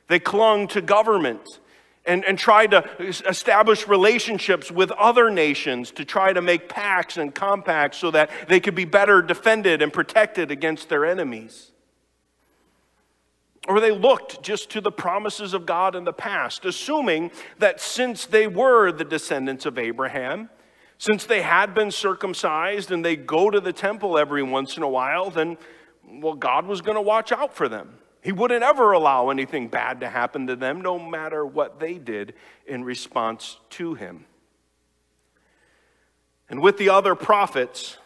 They 0.07 0.19
clung 0.19 0.67
to 0.69 0.81
government 0.81 1.59
and, 2.05 2.23
and 2.25 2.37
tried 2.37 2.71
to 2.71 2.87
establish 2.99 3.87
relationships 3.87 4.71
with 4.71 4.91
other 4.91 5.29
nations 5.31 5.91
to 5.91 6.05
try 6.05 6.33
to 6.33 6.41
make 6.41 6.69
pacts 6.69 7.17
and 7.17 7.33
compacts 7.33 7.97
so 7.97 8.11
that 8.11 8.29
they 8.47 8.59
could 8.59 8.75
be 8.75 8.85
better 8.85 9.21
defended 9.21 9.81
and 9.81 9.91
protected 9.91 10.51
against 10.51 10.89
their 10.89 11.05
enemies. 11.05 11.71
Or 13.67 13.79
they 13.79 13.91
looked 13.91 14.43
just 14.43 14.69
to 14.71 14.81
the 14.81 14.91
promises 14.91 15.53
of 15.53 15.65
God 15.65 15.95
in 15.95 16.03
the 16.03 16.13
past, 16.13 16.65
assuming 16.65 17.31
that 17.57 17.81
since 17.81 18.25
they 18.25 18.47
were 18.47 18.91
the 18.91 19.03
descendants 19.03 19.65
of 19.65 19.79
Abraham, 19.79 20.49
since 20.97 21.25
they 21.25 21.41
had 21.41 21.73
been 21.73 21.91
circumcised 21.91 22.91
and 22.91 23.03
they 23.03 23.15
go 23.15 23.49
to 23.49 23.59
the 23.59 23.73
temple 23.73 24.17
every 24.17 24.43
once 24.43 24.77
in 24.77 24.83
a 24.83 24.89
while, 24.89 25.29
then, 25.29 25.57
well, 26.07 26.35
God 26.35 26.67
was 26.67 26.81
going 26.81 26.95
to 26.95 27.01
watch 27.01 27.31
out 27.31 27.53
for 27.55 27.67
them. 27.67 27.95
He 28.21 28.31
wouldn't 28.31 28.63
ever 28.63 28.91
allow 28.91 29.29
anything 29.29 29.67
bad 29.67 29.99
to 29.99 30.09
happen 30.09 30.47
to 30.47 30.55
them, 30.55 30.81
no 30.81 30.97
matter 30.97 31.45
what 31.45 31.79
they 31.79 31.95
did 31.95 32.33
in 32.65 32.83
response 32.83 33.57
to 33.71 33.93
him. 33.93 34.25
And 36.49 36.61
with 36.61 36.77
the 36.77 36.89
other 36.89 37.15
prophets, 37.15 37.97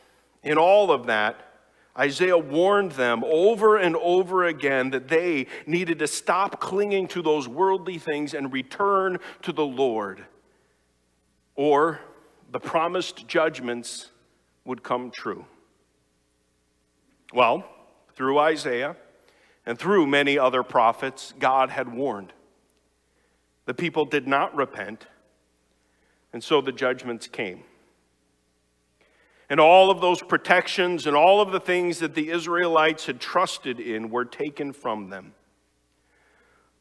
in 0.44 0.58
all 0.58 0.92
of 0.92 1.08
that, 1.08 1.49
Isaiah 1.98 2.38
warned 2.38 2.94
them 2.94 3.24
over 3.26 3.78
and 3.78 3.96
over 3.96 4.46
again 4.46 4.92
that 4.92 5.08
they 5.08 5.48
needed 5.66 6.00
to 6.00 6.08
stop 6.08 6.60
clinging 6.60 7.08
to 7.10 7.22
those 7.22 7.48
worldly 7.48 7.98
things 7.98 8.34
and 8.34 8.54
return 8.54 9.18
to 9.42 9.52
the 9.52 9.66
Lord, 9.66 10.24
or 11.56 12.00
the 12.52 12.60
promised 12.60 13.28
judgments 13.28 14.10
would 14.66 14.84
come 14.84 15.12
true. 15.12 15.46
Well, 17.34 17.66
through 18.16 18.40
Isaiah 18.40 18.96
and 19.66 19.78
through 19.78 20.08
many 20.08 20.38
other 20.38 20.64
prophets, 20.64 21.34
God 21.38 21.70
had 21.70 21.94
warned. 21.94 22.34
The 23.66 23.74
people 23.74 24.06
did 24.06 24.28
not 24.28 24.56
repent, 24.56 25.06
and 26.34 26.44
so 26.44 26.62
the 26.62 26.72
judgments 26.72 27.28
came 27.28 27.64
and 29.50 29.60
all 29.60 29.90
of 29.90 30.00
those 30.00 30.22
protections 30.22 31.08
and 31.08 31.16
all 31.16 31.42
of 31.42 31.52
the 31.52 31.60
things 31.60 32.00
that 32.00 32.14
the 32.14 32.30
Israelites 32.30 33.08
had 33.08 33.20
trusted 33.20 33.80
in 33.80 34.10
were 34.10 34.26
taken 34.26 34.72
from 34.74 35.10
them. 35.10 35.34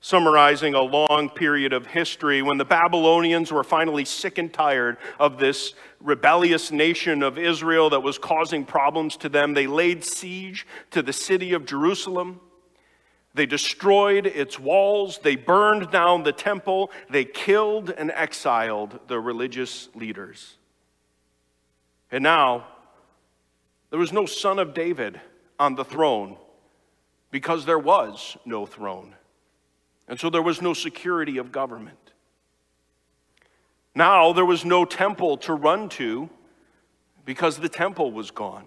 Summarizing 0.00 0.74
a 0.74 0.82
long 0.82 1.28
period 1.28 1.72
of 1.72 1.86
history, 1.86 2.40
when 2.40 2.56
the 2.56 2.64
Babylonians 2.64 3.50
were 3.50 3.64
finally 3.64 4.04
sick 4.04 4.38
and 4.38 4.52
tired 4.52 4.96
of 5.18 5.38
this 5.38 5.74
rebellious 5.98 6.70
nation 6.70 7.22
of 7.22 7.36
Israel 7.36 7.90
that 7.90 8.02
was 8.02 8.16
causing 8.16 8.64
problems 8.64 9.16
to 9.16 9.28
them, 9.28 9.54
they 9.54 9.66
laid 9.66 10.04
siege 10.04 10.66
to 10.92 11.02
the 11.02 11.12
city 11.12 11.52
of 11.52 11.66
Jerusalem. 11.66 12.40
They 13.34 13.46
destroyed 13.46 14.26
its 14.26 14.58
walls, 14.58 15.18
they 15.22 15.34
burned 15.34 15.90
down 15.90 16.22
the 16.22 16.32
temple, 16.32 16.92
they 17.10 17.24
killed 17.24 17.90
and 17.90 18.12
exiled 18.12 19.00
the 19.08 19.18
religious 19.18 19.88
leaders. 19.94 20.57
And 22.10 22.22
now, 22.22 22.66
there 23.90 23.98
was 23.98 24.12
no 24.12 24.26
son 24.26 24.58
of 24.58 24.74
David 24.74 25.20
on 25.58 25.74
the 25.74 25.84
throne 25.84 26.36
because 27.30 27.64
there 27.64 27.78
was 27.78 28.36
no 28.44 28.66
throne. 28.66 29.14
And 30.08 30.18
so 30.18 30.30
there 30.30 30.42
was 30.42 30.62
no 30.62 30.72
security 30.72 31.38
of 31.38 31.52
government. 31.52 31.98
Now 33.94 34.32
there 34.32 34.44
was 34.44 34.64
no 34.64 34.84
temple 34.84 35.36
to 35.38 35.54
run 35.54 35.88
to 35.90 36.30
because 37.24 37.58
the 37.58 37.68
temple 37.68 38.12
was 38.12 38.30
gone. 38.30 38.66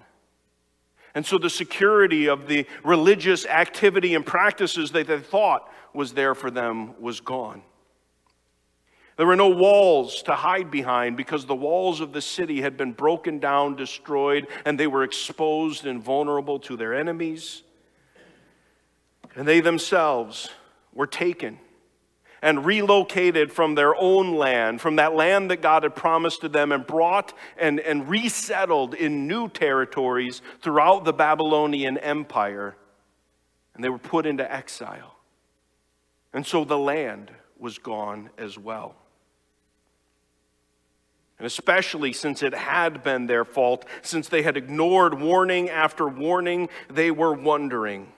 And 1.15 1.25
so 1.25 1.37
the 1.37 1.49
security 1.49 2.27
of 2.27 2.47
the 2.47 2.65
religious 2.83 3.45
activity 3.45 4.13
and 4.13 4.25
practices 4.25 4.91
that 4.91 5.07
they 5.07 5.19
thought 5.19 5.71
was 5.93 6.13
there 6.13 6.35
for 6.35 6.51
them 6.51 6.99
was 7.01 7.19
gone. 7.19 7.63
There 9.21 9.27
were 9.27 9.35
no 9.35 9.49
walls 9.49 10.23
to 10.23 10.33
hide 10.33 10.71
behind 10.71 11.15
because 11.15 11.45
the 11.45 11.53
walls 11.53 12.01
of 12.01 12.11
the 12.11 12.23
city 12.23 12.61
had 12.61 12.75
been 12.75 12.91
broken 12.91 13.37
down, 13.37 13.75
destroyed, 13.75 14.47
and 14.65 14.79
they 14.79 14.87
were 14.87 15.03
exposed 15.03 15.85
and 15.85 16.01
vulnerable 16.01 16.57
to 16.61 16.75
their 16.75 16.95
enemies. 16.95 17.61
And 19.35 19.47
they 19.47 19.61
themselves 19.61 20.49
were 20.91 21.05
taken 21.05 21.59
and 22.41 22.65
relocated 22.65 23.53
from 23.53 23.75
their 23.75 23.95
own 23.95 24.33
land, 24.33 24.81
from 24.81 24.95
that 24.95 25.13
land 25.13 25.51
that 25.51 25.61
God 25.61 25.83
had 25.83 25.95
promised 25.95 26.41
to 26.41 26.49
them, 26.49 26.71
and 26.71 26.87
brought 26.87 27.31
and, 27.57 27.79
and 27.79 28.09
resettled 28.09 28.95
in 28.95 29.27
new 29.27 29.47
territories 29.49 30.41
throughout 30.63 31.05
the 31.05 31.13
Babylonian 31.13 31.99
Empire. 31.99 32.75
And 33.75 33.83
they 33.83 33.89
were 33.89 33.99
put 33.99 34.25
into 34.25 34.51
exile. 34.51 35.15
And 36.33 36.43
so 36.43 36.63
the 36.63 36.79
land 36.79 37.29
was 37.59 37.77
gone 37.77 38.31
as 38.39 38.57
well. 38.57 38.95
And 41.41 41.47
especially 41.47 42.13
since 42.13 42.43
it 42.43 42.53
had 42.53 43.01
been 43.01 43.25
their 43.25 43.43
fault, 43.43 43.87
since 44.03 44.29
they 44.29 44.43
had 44.43 44.57
ignored 44.57 45.19
warning 45.19 45.71
after 45.71 46.07
warning, 46.07 46.69
they 46.87 47.09
were 47.09 47.33
wondering 47.33 48.13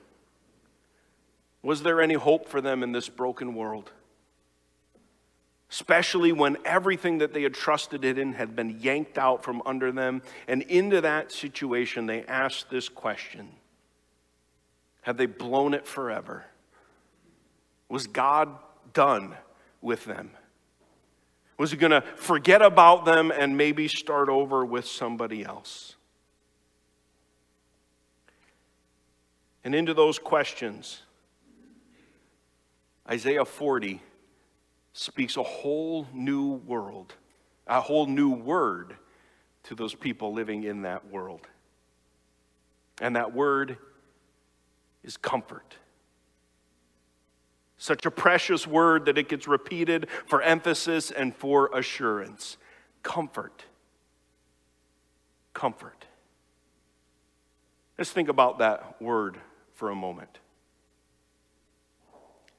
was 1.61 1.83
there 1.83 2.01
any 2.01 2.15
hope 2.15 2.49
for 2.49 2.59
them 2.59 2.83
in 2.83 2.91
this 2.91 3.07
broken 3.07 3.55
world? 3.55 3.93
Especially 5.71 6.33
when 6.33 6.57
everything 6.65 7.19
that 7.19 7.33
they 7.33 7.43
had 7.43 7.53
trusted 7.53 8.03
in 8.03 8.33
had 8.33 8.57
been 8.57 8.81
yanked 8.81 9.17
out 9.17 9.41
from 9.41 9.61
under 9.65 9.89
them. 9.89 10.21
And 10.49 10.63
into 10.63 10.99
that 10.99 11.31
situation, 11.31 12.05
they 12.05 12.25
asked 12.25 12.69
this 12.69 12.89
question 12.89 13.47
Have 15.03 15.15
they 15.15 15.27
blown 15.27 15.73
it 15.73 15.87
forever? 15.87 16.43
Was 17.87 18.05
God 18.05 18.49
done 18.91 19.37
with 19.81 20.03
them? 20.03 20.31
Was 21.57 21.71
he 21.71 21.77
going 21.77 21.91
to 21.91 22.01
forget 22.15 22.61
about 22.61 23.05
them 23.05 23.31
and 23.31 23.55
maybe 23.55 23.87
start 23.87 24.29
over 24.29 24.65
with 24.65 24.85
somebody 24.85 25.43
else? 25.43 25.95
And 29.63 29.73
into 29.73 29.93
those 29.93 30.19
questions, 30.19 31.03
Isaiah 33.09 33.45
40 33.45 34.01
speaks 34.93 35.37
a 35.37 35.43
whole 35.43 36.07
new 36.13 36.53
world, 36.53 37.13
a 37.67 37.81
whole 37.81 38.05
new 38.05 38.31
word 38.31 38.95
to 39.63 39.75
those 39.75 39.95
people 39.95 40.33
living 40.33 40.63
in 40.63 40.81
that 40.81 41.09
world. 41.09 41.47
And 43.01 43.15
that 43.15 43.33
word 43.33 43.77
is 45.03 45.17
comfort. 45.17 45.77
Such 47.83 48.05
a 48.05 48.11
precious 48.11 48.65
word 48.65 49.07
that 49.07 49.17
it 49.17 49.27
gets 49.27 49.45
repeated 49.45 50.07
for 50.25 50.41
emphasis 50.41 51.11
and 51.11 51.35
for 51.35 51.69
assurance. 51.73 52.55
Comfort. 53.03 53.65
Comfort. 55.53 56.05
Let's 57.97 58.09
think 58.09 58.29
about 58.29 58.59
that 58.59 59.01
word 59.01 59.37
for 59.73 59.89
a 59.89 59.95
moment. 59.95 60.39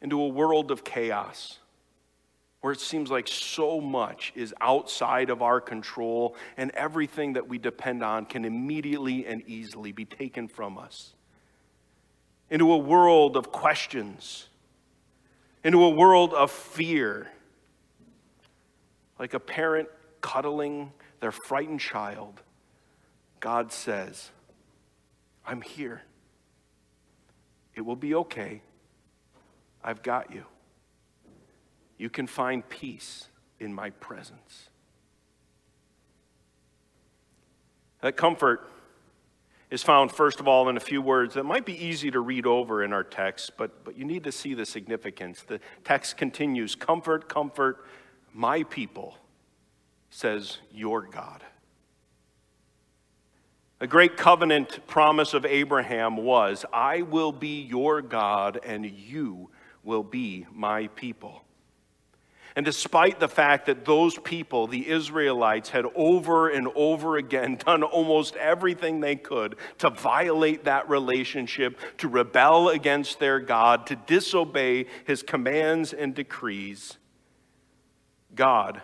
Into 0.02 0.20
a 0.20 0.28
world 0.28 0.70
of 0.70 0.84
chaos 0.84 1.58
where 2.60 2.74
it 2.74 2.80
seems 2.80 3.10
like 3.10 3.26
so 3.26 3.80
much 3.80 4.30
is 4.34 4.52
outside 4.60 5.30
of 5.30 5.40
our 5.40 5.58
control 5.58 6.36
and 6.58 6.70
everything 6.72 7.32
that 7.32 7.48
we 7.48 7.56
depend 7.56 8.02
on 8.02 8.26
can 8.26 8.44
immediately 8.44 9.24
and 9.24 9.42
easily 9.46 9.90
be 9.90 10.04
taken 10.04 10.48
from 10.48 10.76
us. 10.76 11.14
Into 12.50 12.70
a 12.70 12.76
world 12.76 13.38
of 13.38 13.50
questions 13.50 14.48
into 15.64 15.82
a 15.82 15.88
world 15.88 16.34
of 16.34 16.50
fear, 16.50 17.26
like 19.18 19.32
a 19.32 19.40
parent 19.40 19.88
cuddling 20.20 20.92
their 21.20 21.32
frightened 21.32 21.80
child. 21.80 22.42
God 23.40 23.72
says, 23.72 24.30
I'm 25.46 25.62
here. 25.62 26.02
It 27.74 27.80
will 27.80 27.96
be 27.96 28.14
okay. 28.14 28.60
I've 29.82 30.02
got 30.02 30.32
you. 30.32 30.44
You 31.96 32.10
can 32.10 32.26
find 32.26 32.66
peace 32.68 33.28
in 33.58 33.72
my 33.72 33.90
presence. 33.90 34.68
That 38.02 38.16
comfort 38.16 38.68
is 39.74 39.82
found, 39.82 40.12
first 40.12 40.38
of 40.38 40.46
all, 40.46 40.68
in 40.68 40.76
a 40.76 40.80
few 40.80 41.02
words 41.02 41.34
that 41.34 41.42
might 41.42 41.66
be 41.66 41.84
easy 41.84 42.08
to 42.08 42.20
read 42.20 42.46
over 42.46 42.84
in 42.84 42.92
our 42.92 43.02
text, 43.02 43.50
but, 43.56 43.84
but 43.84 43.98
you 43.98 44.04
need 44.04 44.22
to 44.22 44.30
see 44.30 44.54
the 44.54 44.64
significance. 44.64 45.42
The 45.42 45.58
text 45.82 46.16
continues 46.16 46.76
Comfort, 46.76 47.28
comfort 47.28 47.84
my 48.32 48.62
people, 48.62 49.18
says 50.10 50.58
your 50.72 51.02
God. 51.02 51.42
A 53.80 53.88
great 53.88 54.16
covenant 54.16 54.86
promise 54.86 55.34
of 55.34 55.44
Abraham 55.44 56.18
was 56.18 56.64
I 56.72 57.02
will 57.02 57.32
be 57.32 57.62
your 57.62 58.00
God 58.00 58.60
and 58.64 58.88
you 58.88 59.50
will 59.82 60.04
be 60.04 60.46
my 60.52 60.86
people. 60.86 61.43
And 62.56 62.64
despite 62.64 63.18
the 63.18 63.28
fact 63.28 63.66
that 63.66 63.84
those 63.84 64.16
people, 64.18 64.68
the 64.68 64.88
Israelites, 64.88 65.70
had 65.70 65.86
over 65.96 66.48
and 66.48 66.68
over 66.76 67.16
again 67.16 67.56
done 67.64 67.82
almost 67.82 68.36
everything 68.36 69.00
they 69.00 69.16
could 69.16 69.56
to 69.78 69.90
violate 69.90 70.64
that 70.64 70.88
relationship, 70.88 71.78
to 71.98 72.08
rebel 72.08 72.68
against 72.68 73.18
their 73.18 73.40
God, 73.40 73.86
to 73.88 73.96
disobey 73.96 74.86
his 75.04 75.22
commands 75.22 75.92
and 75.92 76.14
decrees, 76.14 76.96
God 78.34 78.80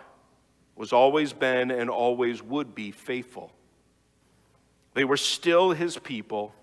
was 0.75 0.91
always 0.91 1.31
been 1.31 1.71
and 1.71 1.89
always 1.89 2.41
would 2.41 2.75
be 2.75 2.91
faithful. 2.91 3.51
They 4.93 5.05
were 5.05 5.17
still 5.17 5.71
his 5.71 5.97
people. 5.97 6.53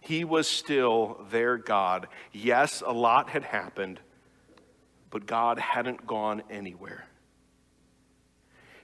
He 0.00 0.24
was 0.24 0.46
still 0.46 1.24
their 1.30 1.56
God. 1.56 2.06
Yes, 2.32 2.82
a 2.86 2.92
lot 2.92 3.30
had 3.30 3.42
happened 3.42 4.00
but 5.10 5.26
God 5.26 5.58
hadn't 5.58 6.06
gone 6.06 6.42
anywhere. 6.50 7.06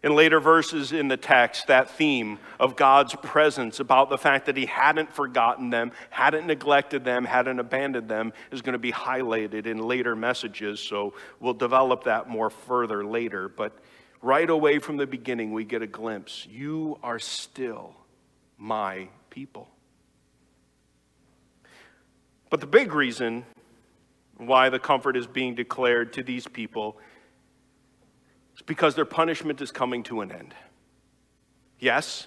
In 0.03 0.15
later 0.15 0.39
verses 0.39 0.93
in 0.93 1.09
the 1.09 1.17
text, 1.17 1.69
that 1.69 1.89
theme 1.91 2.39
of 2.61 2.77
God's 2.77 3.15
presence, 3.23 3.81
about 3.81 4.11
the 4.11 4.19
fact 4.19 4.45
that 4.47 4.57
He 4.57 4.67
hadn't 4.67 5.11
forgotten 5.15 5.71
them, 5.71 5.93
hadn't 6.11 6.47
neglected 6.47 7.05
them, 7.05 7.25
hadn't 7.25 7.59
abandoned 7.59 8.09
them, 8.09 8.35
is 8.51 8.61
going 8.61 8.75
to 8.75 8.79
be 8.79 8.93
highlighted 8.93 9.65
in 9.65 9.79
later 9.79 10.15
messages. 10.15 10.79
So 10.79 11.15
we'll 11.41 11.55
develop 11.55 12.05
that 12.05 12.29
more 12.29 12.51
further 12.51 13.03
later. 13.03 13.49
But 13.49 13.79
right 14.21 14.49
away 14.51 14.79
from 14.79 14.99
the 14.99 15.07
beginning, 15.07 15.53
we 15.55 15.65
get 15.65 15.81
a 15.81 15.87
glimpse. 15.87 16.47
You 16.51 16.99
are 17.03 17.19
still 17.19 17.95
my 18.59 19.09
people. 19.31 19.69
But 22.51 22.61
the 22.61 22.67
big 22.67 22.93
reason 22.93 23.47
why 24.47 24.69
the 24.69 24.79
comfort 24.79 25.17
is 25.17 25.27
being 25.27 25.55
declared 25.55 26.13
to 26.15 26.23
these 26.23 26.47
people 26.47 26.99
is 28.57 28.63
because 28.63 28.95
their 28.95 29.05
punishment 29.05 29.61
is 29.61 29.71
coming 29.71 30.03
to 30.05 30.21
an 30.21 30.31
end. 30.31 30.55
Yes, 31.79 32.27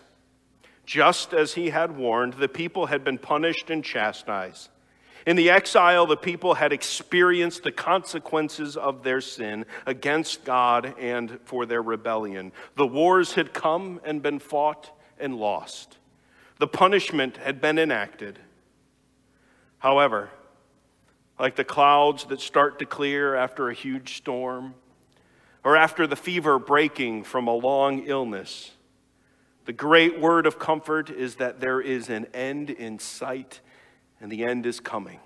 just 0.86 1.34
as 1.34 1.54
he 1.54 1.70
had 1.70 1.98
warned, 1.98 2.34
the 2.34 2.48
people 2.48 2.88
had 2.88 3.04
been 3.04 3.18
punished 3.18 3.70
and 3.70 3.84
chastised. 3.84 4.70
In 5.26 5.36
the 5.36 5.50
exile, 5.50 6.06
the 6.06 6.16
people 6.16 6.54
had 6.54 6.72
experienced 6.72 7.64
the 7.64 7.72
consequences 7.72 8.78
of 8.78 9.04
their 9.04 9.20
sin 9.20 9.66
against 9.86 10.46
God 10.46 10.96
and 10.98 11.40
for 11.44 11.66
their 11.66 11.82
rebellion. 11.82 12.54
The 12.76 12.88
wars 12.88 13.34
had 13.34 13.54
come 13.54 14.00
and 14.06 14.22
been 14.22 14.40
fought 14.40 14.90
and 15.20 15.36
lost. 15.36 15.98
The 16.60 16.68
punishment 16.68 17.36
had 17.36 17.60
been 17.60 17.78
enacted. 17.78 18.40
However, 19.80 20.30
like 21.40 21.56
the 21.56 21.64
clouds 21.64 22.26
that 22.26 22.42
start 22.42 22.80
to 22.80 22.86
clear 22.86 23.36
after 23.36 23.70
a 23.70 23.74
huge 23.74 24.18
storm, 24.18 24.74
or 25.64 25.76
after 25.76 26.08
the 26.08 26.16
fever 26.16 26.58
breaking 26.58 27.24
from 27.24 27.48
a 27.48 27.54
long 27.54 28.06
illness. 28.06 28.72
The 29.66 29.74
great 29.74 30.20
word 30.20 30.48
of 30.48 30.58
comfort 30.58 31.10
is 31.10 31.36
that 31.36 31.60
there 31.60 31.82
is 31.82 32.10
an 32.10 32.28
end 32.34 32.70
in 32.70 33.00
sight, 33.00 33.60
and 34.22 34.32
the 34.32 34.46
end 34.46 34.66
is 34.66 34.80
coming. 34.80 35.20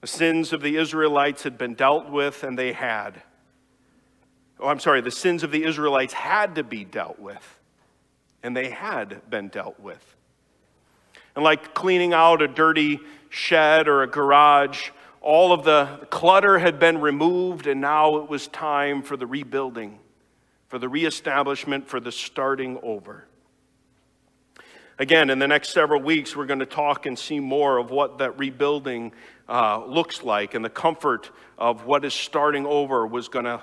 The 0.00 0.08
sins 0.08 0.52
of 0.52 0.60
the 0.60 0.76
Israelites 0.76 1.44
had 1.44 1.56
been 1.56 1.74
dealt 1.74 2.10
with, 2.10 2.42
and 2.42 2.58
they 2.58 2.72
had. 2.72 3.22
Oh, 4.58 4.68
I'm 4.68 4.80
sorry, 4.80 5.00
the 5.00 5.10
sins 5.10 5.42
of 5.42 5.50
the 5.50 5.64
Israelites 5.64 6.12
had 6.12 6.56
to 6.56 6.64
be 6.64 6.84
dealt 6.84 7.18
with, 7.18 7.60
and 8.42 8.56
they 8.56 8.70
had 8.70 9.28
been 9.30 9.48
dealt 9.48 9.78
with. 9.78 10.15
And 11.36 11.44
like 11.44 11.74
cleaning 11.74 12.12
out 12.12 12.42
a 12.42 12.48
dirty 12.48 12.98
shed 13.28 13.86
or 13.86 14.02
a 14.02 14.08
garage. 14.08 14.90
All 15.20 15.52
of 15.52 15.64
the 15.64 16.06
clutter 16.10 16.58
had 16.58 16.78
been 16.78 17.00
removed, 17.00 17.66
and 17.66 17.80
now 17.80 18.16
it 18.16 18.28
was 18.28 18.48
time 18.48 19.02
for 19.02 19.16
the 19.16 19.26
rebuilding, 19.26 19.98
for 20.68 20.78
the 20.78 20.88
reestablishment, 20.88 21.88
for 21.88 22.00
the 22.00 22.10
starting 22.10 22.78
over. 22.82 23.26
Again, 24.98 25.28
in 25.28 25.38
the 25.38 25.46
next 25.46 25.70
several 25.74 26.00
weeks, 26.00 26.34
we're 26.34 26.46
going 26.46 26.60
to 26.60 26.66
talk 26.66 27.04
and 27.04 27.18
see 27.18 27.38
more 27.38 27.76
of 27.76 27.90
what 27.90 28.18
that 28.18 28.38
rebuilding 28.38 29.12
uh, 29.46 29.84
looks 29.84 30.22
like 30.22 30.54
and 30.54 30.64
the 30.64 30.70
comfort 30.70 31.30
of 31.58 31.84
what 31.84 32.04
is 32.04 32.14
starting 32.14 32.64
over 32.64 33.06
was 33.06 33.28
going 33.28 33.44
to 33.44 33.62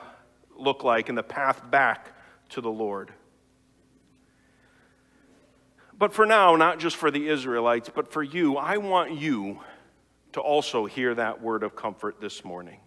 look 0.56 0.84
like 0.84 1.10
and 1.10 1.18
the 1.18 1.24
path 1.24 1.62
back 1.72 2.12
to 2.50 2.62
the 2.62 2.70
Lord. 2.70 3.12
But 6.04 6.14
for 6.14 6.26
now, 6.26 6.58
not 6.58 6.80
just 6.80 6.98
for 6.98 7.12
the 7.12 7.30
Israelites, 7.30 7.90
but 7.96 8.12
for 8.12 8.22
you, 8.22 8.58
I 8.58 8.76
want 8.76 9.14
you 9.14 9.62
to 10.34 10.42
also 10.42 10.86
hear 10.86 11.16
that 11.16 11.42
word 11.42 11.64
of 11.64 11.78
comfort 11.78 12.20
this 12.20 12.44
morning. 12.44 12.82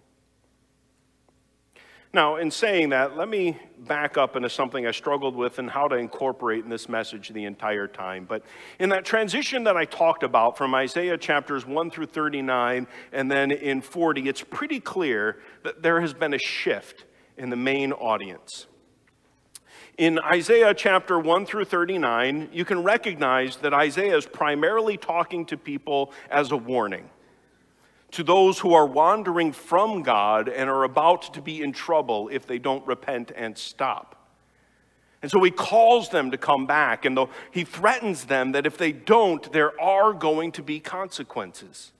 Now, 2.13 2.37
in 2.37 2.51
saying 2.51 2.91
that, 2.91 3.17
let 3.17 3.31
me 3.31 3.59
back 3.79 4.19
up 4.19 4.37
into 4.37 4.51
something 4.51 4.87
I 4.87 4.91
struggled 4.91 5.35
with 5.35 5.59
and 5.59 5.71
how 5.71 5.89
to 5.89 5.97
incorporate 5.97 6.65
in 6.65 6.69
this 6.69 6.91
message 6.91 7.31
the 7.31 7.47
entire 7.47 7.87
time. 7.89 8.27
But 8.27 8.43
in 8.79 8.91
that 8.91 9.07
transition 9.07 9.65
that 9.65 9.79
I 9.79 9.87
talked 9.87 10.23
about 10.23 10.59
from 10.59 10.75
Isaiah 10.75 11.17
chapters 11.17 11.65
1 11.65 11.91
through 11.91 12.09
39 12.09 12.87
and 13.13 13.31
then 13.31 13.51
in 13.51 13.81
40, 13.81 14.29
it's 14.29 14.43
pretty 14.43 14.79
clear 14.79 15.39
that 15.63 15.83
there 15.83 16.03
has 16.03 16.13
been 16.13 16.35
a 16.35 16.39
shift 16.39 17.07
in 17.39 17.49
the 17.49 17.57
main 17.57 17.93
audience. 17.93 18.67
In 19.99 20.19
Isaiah 20.19 20.75
chapter 20.75 21.19
1 21.19 21.47
through 21.47 21.65
39, 21.65 22.51
you 22.53 22.67
can 22.67 22.83
recognize 22.83 23.57
that 23.57 23.73
Isaiah 23.73 24.19
is 24.19 24.27
primarily 24.27 24.99
talking 24.99 25.47
to 25.47 25.57
people 25.57 26.13
as 26.31 26.53
a 26.53 26.57
warning, 26.57 27.09
to 28.11 28.23
those 28.23 28.59
who 28.59 28.75
are 28.75 28.85
wandering 28.85 29.53
from 29.53 30.03
God 30.03 30.51
and 30.51 30.69
are 30.69 30.85
about 30.85 31.33
to 31.33 31.41
be 31.41 31.63
in 31.63 31.73
trouble 31.73 32.29
if 32.31 32.47
they 32.47 32.59
don't 32.59 32.87
repent 32.87 33.33
and 33.35 33.57
stop. 33.57 34.29
And 35.23 35.31
so 35.31 35.43
he 35.43 35.51
calls 35.51 36.11
them 36.11 36.31
to 36.31 36.37
come 36.37 36.67
back, 36.67 37.07
and 37.07 37.19
he 37.51 37.65
threatens 37.65 38.27
them 38.27 38.53
that 38.53 38.67
if 38.67 38.77
they 38.77 38.93
don't, 38.93 39.51
there 39.51 39.81
are 39.81 40.13
going 40.13 40.53
to 40.53 40.63
be 40.63 40.79
consequences. 40.79 41.93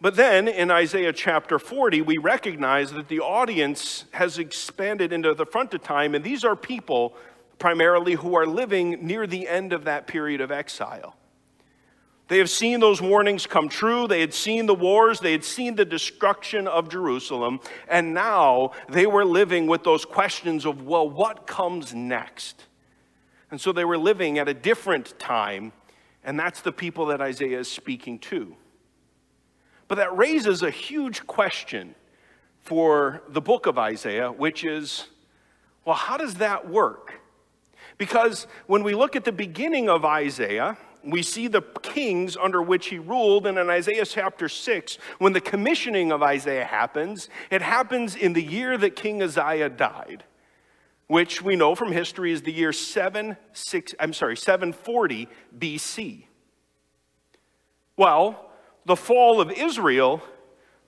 But 0.00 0.16
then 0.16 0.48
in 0.48 0.70
Isaiah 0.70 1.12
chapter 1.12 1.58
40, 1.58 2.00
we 2.02 2.16
recognize 2.16 2.92
that 2.92 3.08
the 3.08 3.20
audience 3.20 4.06
has 4.12 4.38
expanded 4.38 5.12
into 5.12 5.34
the 5.34 5.44
front 5.44 5.74
of 5.74 5.82
time, 5.82 6.14
and 6.14 6.24
these 6.24 6.44
are 6.44 6.56
people 6.56 7.14
primarily 7.58 8.14
who 8.14 8.34
are 8.34 8.46
living 8.46 9.06
near 9.06 9.26
the 9.26 9.46
end 9.46 9.74
of 9.74 9.84
that 9.84 10.06
period 10.06 10.40
of 10.40 10.50
exile. 10.50 11.16
They 12.28 12.38
have 12.38 12.48
seen 12.48 12.78
those 12.78 13.02
warnings 13.02 13.46
come 13.46 13.68
true. 13.68 14.06
They 14.06 14.20
had 14.20 14.32
seen 14.32 14.66
the 14.66 14.74
wars. 14.74 15.18
They 15.18 15.32
had 15.32 15.44
seen 15.44 15.74
the 15.74 15.84
destruction 15.84 16.68
of 16.68 16.88
Jerusalem. 16.88 17.58
And 17.88 18.14
now 18.14 18.70
they 18.88 19.04
were 19.04 19.24
living 19.24 19.66
with 19.66 19.82
those 19.82 20.04
questions 20.04 20.64
of, 20.64 20.84
well, 20.84 21.10
what 21.10 21.48
comes 21.48 21.92
next? 21.92 22.66
And 23.50 23.60
so 23.60 23.72
they 23.72 23.84
were 23.84 23.98
living 23.98 24.38
at 24.38 24.48
a 24.48 24.54
different 24.54 25.18
time. 25.18 25.72
And 26.22 26.38
that's 26.38 26.60
the 26.60 26.70
people 26.70 27.06
that 27.06 27.20
Isaiah 27.20 27.58
is 27.58 27.68
speaking 27.68 28.20
to. 28.20 28.54
But 29.90 29.96
that 29.96 30.16
raises 30.16 30.62
a 30.62 30.70
huge 30.70 31.26
question 31.26 31.96
for 32.60 33.24
the 33.28 33.40
book 33.40 33.66
of 33.66 33.76
Isaiah, 33.76 34.30
which 34.30 34.62
is 34.62 35.08
well, 35.84 35.96
how 35.96 36.16
does 36.16 36.34
that 36.34 36.70
work? 36.70 37.14
Because 37.98 38.46
when 38.68 38.84
we 38.84 38.94
look 38.94 39.16
at 39.16 39.24
the 39.24 39.32
beginning 39.32 39.88
of 39.88 40.04
Isaiah, 40.04 40.78
we 41.02 41.24
see 41.24 41.48
the 41.48 41.62
kings 41.82 42.36
under 42.36 42.62
which 42.62 42.86
he 42.86 43.00
ruled. 43.00 43.48
And 43.48 43.58
in 43.58 43.68
Isaiah 43.68 44.04
chapter 44.06 44.48
6, 44.48 44.96
when 45.18 45.32
the 45.32 45.40
commissioning 45.40 46.12
of 46.12 46.22
Isaiah 46.22 46.66
happens, 46.66 47.28
it 47.50 47.60
happens 47.60 48.14
in 48.14 48.32
the 48.32 48.44
year 48.44 48.78
that 48.78 48.94
King 48.94 49.20
Uzziah 49.20 49.70
died, 49.70 50.22
which 51.08 51.42
we 51.42 51.56
know 51.56 51.74
from 51.74 51.90
history 51.90 52.30
is 52.30 52.42
the 52.42 52.52
year 52.52 52.72
7, 52.72 53.36
6, 53.52 53.94
I'm 53.98 54.12
sorry, 54.12 54.36
740 54.36 55.26
BC. 55.58 56.26
Well, 57.96 58.49
the 58.84 58.96
fall 58.96 59.40
of 59.40 59.50
Israel 59.50 60.22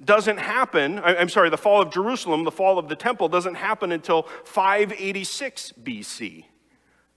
doesn't 0.04 0.38
happen, 0.38 0.98
I'm 0.98 1.28
sorry, 1.28 1.50
the 1.50 1.56
fall 1.56 1.80
of 1.80 1.92
Jerusalem, 1.92 2.44
the 2.44 2.50
fall 2.50 2.78
of 2.78 2.88
the 2.88 2.96
temple 2.96 3.28
doesn't 3.28 3.54
happen 3.54 3.92
until 3.92 4.22
586 4.44 5.74
BC, 5.82 6.44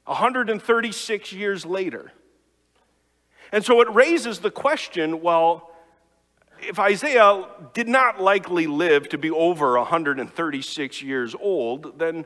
136 0.06 1.34
years 1.34 1.66
later. 1.66 2.12
And 3.52 3.64
so 3.64 3.82
it 3.82 3.92
raises 3.94 4.40
the 4.40 4.52
question 4.52 5.22
well, 5.22 5.72
if 6.60 6.80
Isaiah 6.80 7.46
did 7.74 7.88
not 7.88 8.22
likely 8.22 8.68
live 8.68 9.10
to 9.10 9.18
be 9.18 9.30
over 9.30 9.78
136 9.78 11.02
years 11.02 11.36
old, 11.40 12.00
then 12.00 12.26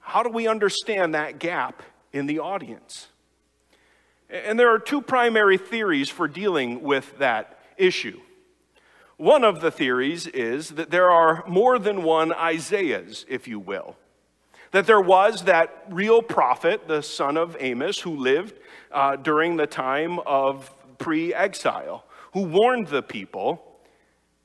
how 0.00 0.22
do 0.22 0.30
we 0.30 0.48
understand 0.48 1.14
that 1.14 1.38
gap 1.38 1.82
in 2.12 2.26
the 2.26 2.38
audience. 2.38 3.08
And 4.30 4.58
there 4.58 4.72
are 4.72 4.78
two 4.78 5.00
primary 5.00 5.56
theories 5.56 6.08
for 6.08 6.28
dealing 6.28 6.82
with 6.82 7.18
that 7.18 7.57
issue. 7.78 8.20
One 9.16 9.42
of 9.42 9.60
the 9.60 9.72
theories 9.72 10.28
is 10.28 10.70
that 10.70 10.90
there 10.90 11.10
are 11.10 11.44
more 11.48 11.78
than 11.78 12.04
one 12.04 12.32
Isaiahs, 12.32 13.26
if 13.28 13.48
you 13.48 13.58
will. 13.58 13.96
That 14.70 14.86
there 14.86 15.00
was 15.00 15.44
that 15.44 15.84
real 15.90 16.22
prophet, 16.22 16.86
the 16.86 17.02
son 17.02 17.36
of 17.36 17.56
Amos, 17.58 18.00
who 18.00 18.14
lived 18.14 18.60
uh, 18.92 19.16
during 19.16 19.56
the 19.56 19.66
time 19.66 20.20
of 20.20 20.70
pre 20.98 21.34
exile, 21.34 22.04
who 22.32 22.44
warned 22.44 22.88
the 22.88 23.02
people. 23.02 23.64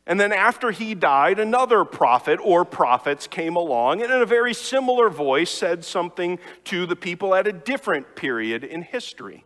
And 0.07 0.19
then 0.19 0.33
after 0.33 0.71
he 0.71 0.95
died, 0.95 1.39
another 1.39 1.85
prophet 1.85 2.39
or 2.43 2.65
prophets 2.65 3.27
came 3.27 3.55
along 3.55 4.01
and 4.01 4.11
in 4.11 4.21
a 4.21 4.25
very 4.25 4.53
similar 4.53 5.09
voice 5.09 5.49
said 5.49 5.85
something 5.85 6.39
to 6.65 6.85
the 6.85 6.95
people 6.95 7.33
at 7.35 7.47
a 7.47 7.53
different 7.53 8.15
period 8.15 8.63
in 8.63 8.81
history. 8.81 9.45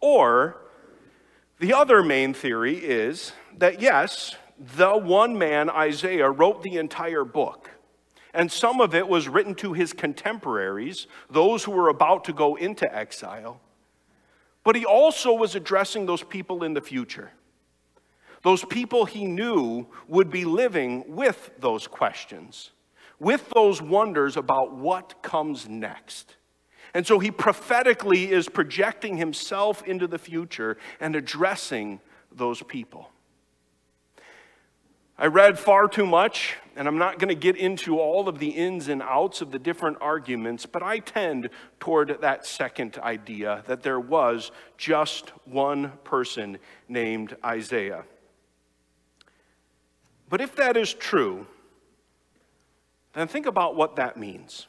Or 0.00 0.62
the 1.62 1.72
other 1.72 2.02
main 2.02 2.34
theory 2.34 2.74
is 2.74 3.32
that 3.58 3.80
yes, 3.80 4.34
the 4.76 4.98
one 4.98 5.38
man, 5.38 5.70
Isaiah, 5.70 6.28
wrote 6.28 6.64
the 6.64 6.76
entire 6.76 7.24
book. 7.24 7.70
And 8.34 8.50
some 8.50 8.80
of 8.80 8.96
it 8.96 9.06
was 9.06 9.28
written 9.28 9.54
to 9.56 9.72
his 9.72 9.92
contemporaries, 9.92 11.06
those 11.30 11.62
who 11.62 11.70
were 11.70 11.88
about 11.88 12.24
to 12.24 12.32
go 12.32 12.56
into 12.56 12.92
exile. 12.92 13.60
But 14.64 14.74
he 14.74 14.84
also 14.84 15.34
was 15.34 15.54
addressing 15.54 16.04
those 16.04 16.24
people 16.24 16.64
in 16.64 16.74
the 16.74 16.80
future. 16.80 17.30
Those 18.42 18.64
people 18.64 19.04
he 19.04 19.24
knew 19.24 19.86
would 20.08 20.30
be 20.30 20.44
living 20.44 21.14
with 21.14 21.52
those 21.60 21.86
questions, 21.86 22.72
with 23.20 23.48
those 23.50 23.80
wonders 23.80 24.36
about 24.36 24.74
what 24.74 25.22
comes 25.22 25.68
next. 25.68 26.34
And 26.94 27.06
so 27.06 27.18
he 27.18 27.30
prophetically 27.30 28.30
is 28.30 28.48
projecting 28.48 29.16
himself 29.16 29.82
into 29.84 30.06
the 30.06 30.18
future 30.18 30.76
and 31.00 31.16
addressing 31.16 32.00
those 32.30 32.62
people. 32.62 33.10
I 35.18 35.26
read 35.26 35.58
far 35.58 35.88
too 35.88 36.06
much, 36.06 36.56
and 36.74 36.88
I'm 36.88 36.98
not 36.98 37.18
going 37.18 37.28
to 37.28 37.34
get 37.34 37.56
into 37.56 37.98
all 37.98 38.28
of 38.28 38.38
the 38.38 38.48
ins 38.48 38.88
and 38.88 39.02
outs 39.02 39.40
of 39.40 39.52
the 39.52 39.58
different 39.58 39.98
arguments, 40.00 40.66
but 40.66 40.82
I 40.82 40.98
tend 40.98 41.50
toward 41.78 42.20
that 42.22 42.44
second 42.46 42.98
idea 42.98 43.62
that 43.66 43.82
there 43.82 44.00
was 44.00 44.50
just 44.76 45.30
one 45.44 45.92
person 46.02 46.58
named 46.88 47.36
Isaiah. 47.44 48.04
But 50.28 50.40
if 50.40 50.56
that 50.56 50.76
is 50.76 50.92
true, 50.92 51.46
then 53.12 53.28
think 53.28 53.46
about 53.46 53.76
what 53.76 53.96
that 53.96 54.16
means. 54.16 54.66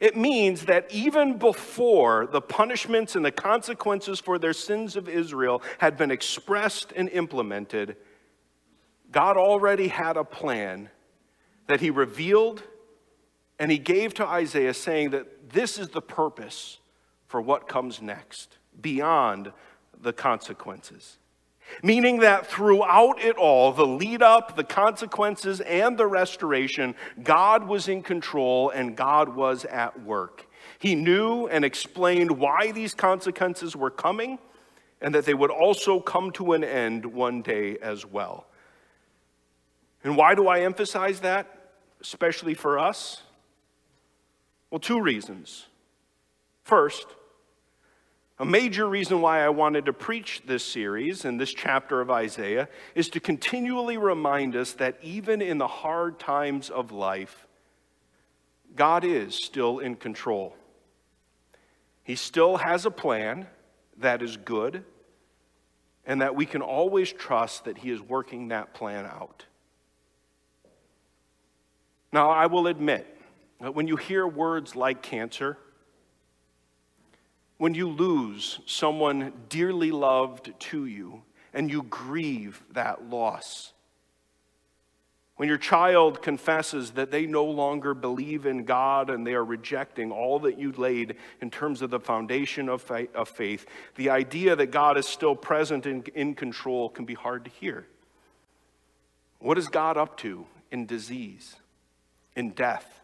It 0.00 0.16
means 0.16 0.66
that 0.66 0.90
even 0.90 1.38
before 1.38 2.26
the 2.26 2.40
punishments 2.40 3.16
and 3.16 3.24
the 3.24 3.30
consequences 3.30 4.20
for 4.20 4.38
their 4.38 4.52
sins 4.52 4.96
of 4.96 5.08
Israel 5.08 5.62
had 5.78 5.96
been 5.96 6.10
expressed 6.10 6.92
and 6.94 7.08
implemented, 7.08 7.96
God 9.10 9.36
already 9.36 9.88
had 9.88 10.16
a 10.16 10.24
plan 10.24 10.90
that 11.66 11.80
he 11.80 11.90
revealed 11.90 12.62
and 13.58 13.70
he 13.70 13.78
gave 13.78 14.12
to 14.14 14.26
Isaiah, 14.26 14.74
saying 14.74 15.10
that 15.10 15.50
this 15.50 15.78
is 15.78 15.88
the 15.88 16.02
purpose 16.02 16.78
for 17.26 17.40
what 17.40 17.68
comes 17.68 18.02
next, 18.02 18.58
beyond 18.80 19.52
the 19.98 20.12
consequences. 20.12 21.18
Meaning 21.82 22.20
that 22.20 22.46
throughout 22.46 23.20
it 23.22 23.36
all, 23.36 23.72
the 23.72 23.86
lead 23.86 24.22
up, 24.22 24.56
the 24.56 24.64
consequences, 24.64 25.60
and 25.60 25.98
the 25.98 26.06
restoration, 26.06 26.94
God 27.22 27.66
was 27.66 27.88
in 27.88 28.02
control 28.02 28.70
and 28.70 28.96
God 28.96 29.34
was 29.34 29.64
at 29.66 30.02
work. 30.02 30.46
He 30.78 30.94
knew 30.94 31.46
and 31.48 31.64
explained 31.64 32.30
why 32.30 32.72
these 32.72 32.94
consequences 32.94 33.76
were 33.76 33.90
coming 33.90 34.38
and 35.00 35.14
that 35.14 35.24
they 35.24 35.34
would 35.34 35.50
also 35.50 36.00
come 36.00 36.30
to 36.32 36.52
an 36.52 36.64
end 36.64 37.04
one 37.04 37.42
day 37.42 37.78
as 37.78 38.06
well. 38.06 38.46
And 40.02 40.16
why 40.16 40.34
do 40.34 40.48
I 40.48 40.60
emphasize 40.60 41.20
that, 41.20 41.72
especially 42.00 42.54
for 42.54 42.78
us? 42.78 43.22
Well, 44.70 44.78
two 44.78 45.00
reasons. 45.00 45.66
First, 46.62 47.06
a 48.38 48.44
major 48.44 48.86
reason 48.86 49.20
why 49.22 49.42
I 49.42 49.48
wanted 49.48 49.86
to 49.86 49.92
preach 49.92 50.42
this 50.46 50.62
series 50.62 51.24
and 51.24 51.40
this 51.40 51.54
chapter 51.54 52.00
of 52.00 52.10
Isaiah 52.10 52.68
is 52.94 53.08
to 53.10 53.20
continually 53.20 53.96
remind 53.96 54.54
us 54.54 54.74
that 54.74 54.98
even 55.02 55.40
in 55.40 55.56
the 55.56 55.66
hard 55.66 56.18
times 56.18 56.68
of 56.68 56.92
life, 56.92 57.46
God 58.74 59.04
is 59.04 59.34
still 59.34 59.78
in 59.78 59.96
control. 59.96 60.54
He 62.02 62.14
still 62.14 62.58
has 62.58 62.84
a 62.84 62.90
plan 62.90 63.46
that 63.96 64.20
is 64.20 64.36
good, 64.36 64.84
and 66.04 66.20
that 66.20 66.36
we 66.36 66.44
can 66.44 66.60
always 66.60 67.10
trust 67.10 67.64
that 67.64 67.78
He 67.78 67.90
is 67.90 68.02
working 68.02 68.48
that 68.48 68.74
plan 68.74 69.06
out. 69.06 69.46
Now, 72.12 72.30
I 72.30 72.46
will 72.46 72.66
admit 72.66 73.06
that 73.60 73.74
when 73.74 73.88
you 73.88 73.96
hear 73.96 74.26
words 74.26 74.76
like 74.76 75.02
cancer, 75.02 75.56
when 77.58 77.74
you 77.74 77.88
lose 77.88 78.60
someone 78.66 79.32
dearly 79.48 79.90
loved 79.90 80.52
to 80.58 80.86
you 80.86 81.22
and 81.54 81.70
you 81.70 81.82
grieve 81.84 82.62
that 82.72 83.08
loss, 83.08 83.72
when 85.36 85.48
your 85.48 85.58
child 85.58 86.22
confesses 86.22 86.92
that 86.92 87.10
they 87.10 87.26
no 87.26 87.44
longer 87.44 87.92
believe 87.92 88.46
in 88.46 88.64
God 88.64 89.10
and 89.10 89.26
they 89.26 89.34
are 89.34 89.44
rejecting 89.44 90.10
all 90.10 90.38
that 90.40 90.58
you 90.58 90.72
laid 90.72 91.16
in 91.42 91.50
terms 91.50 91.82
of 91.82 91.90
the 91.90 92.00
foundation 92.00 92.70
of 92.70 92.82
faith, 93.28 93.66
the 93.96 94.08
idea 94.08 94.56
that 94.56 94.70
God 94.70 94.96
is 94.96 95.06
still 95.06 95.36
present 95.36 95.84
and 95.84 96.08
in 96.08 96.34
control 96.34 96.88
can 96.88 97.04
be 97.04 97.12
hard 97.12 97.44
to 97.44 97.50
hear. 97.50 97.86
What 99.38 99.58
is 99.58 99.68
God 99.68 99.98
up 99.98 100.16
to 100.18 100.46
in 100.70 100.86
disease? 100.86 101.56
in 102.36 102.50
death 102.50 103.00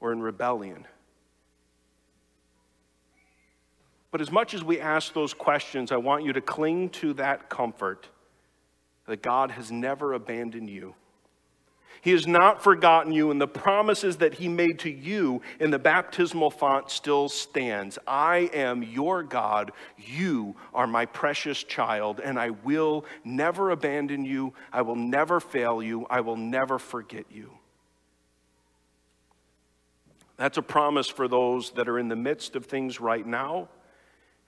or 0.00 0.12
in 0.12 0.20
rebellion. 0.20 0.86
But 4.10 4.20
as 4.20 4.30
much 4.30 4.54
as 4.54 4.62
we 4.62 4.80
ask 4.80 5.12
those 5.12 5.34
questions, 5.34 5.92
I 5.92 5.96
want 5.96 6.24
you 6.24 6.32
to 6.32 6.40
cling 6.40 6.90
to 6.90 7.12
that 7.14 7.48
comfort 7.48 8.08
that 9.06 9.22
God 9.22 9.50
has 9.52 9.70
never 9.70 10.12
abandoned 10.12 10.70
you. 10.70 10.94
He 12.02 12.12
has 12.12 12.26
not 12.26 12.62
forgotten 12.62 13.12
you, 13.12 13.30
and 13.30 13.40
the 13.40 13.48
promises 13.48 14.18
that 14.18 14.34
He 14.34 14.48
made 14.48 14.78
to 14.80 14.90
you 14.90 15.42
in 15.58 15.70
the 15.70 15.78
baptismal 15.78 16.50
font 16.50 16.90
still 16.90 17.28
stands. 17.28 17.98
I 18.06 18.50
am 18.52 18.82
your 18.82 19.22
God. 19.22 19.72
You 19.96 20.54
are 20.72 20.86
my 20.86 21.06
precious 21.06 21.64
child, 21.64 22.20
and 22.20 22.38
I 22.38 22.50
will 22.50 23.06
never 23.24 23.70
abandon 23.70 24.24
you. 24.24 24.52
I 24.72 24.82
will 24.82 24.94
never 24.94 25.40
fail 25.40 25.82
you. 25.82 26.06
I 26.08 26.20
will 26.20 26.36
never 26.36 26.78
forget 26.78 27.24
you. 27.30 27.50
That's 30.36 30.58
a 30.58 30.62
promise 30.62 31.08
for 31.08 31.26
those 31.26 31.70
that 31.72 31.88
are 31.88 31.98
in 31.98 32.08
the 32.08 32.14
midst 32.14 32.56
of 32.56 32.66
things 32.66 33.00
right 33.00 33.26
now 33.26 33.68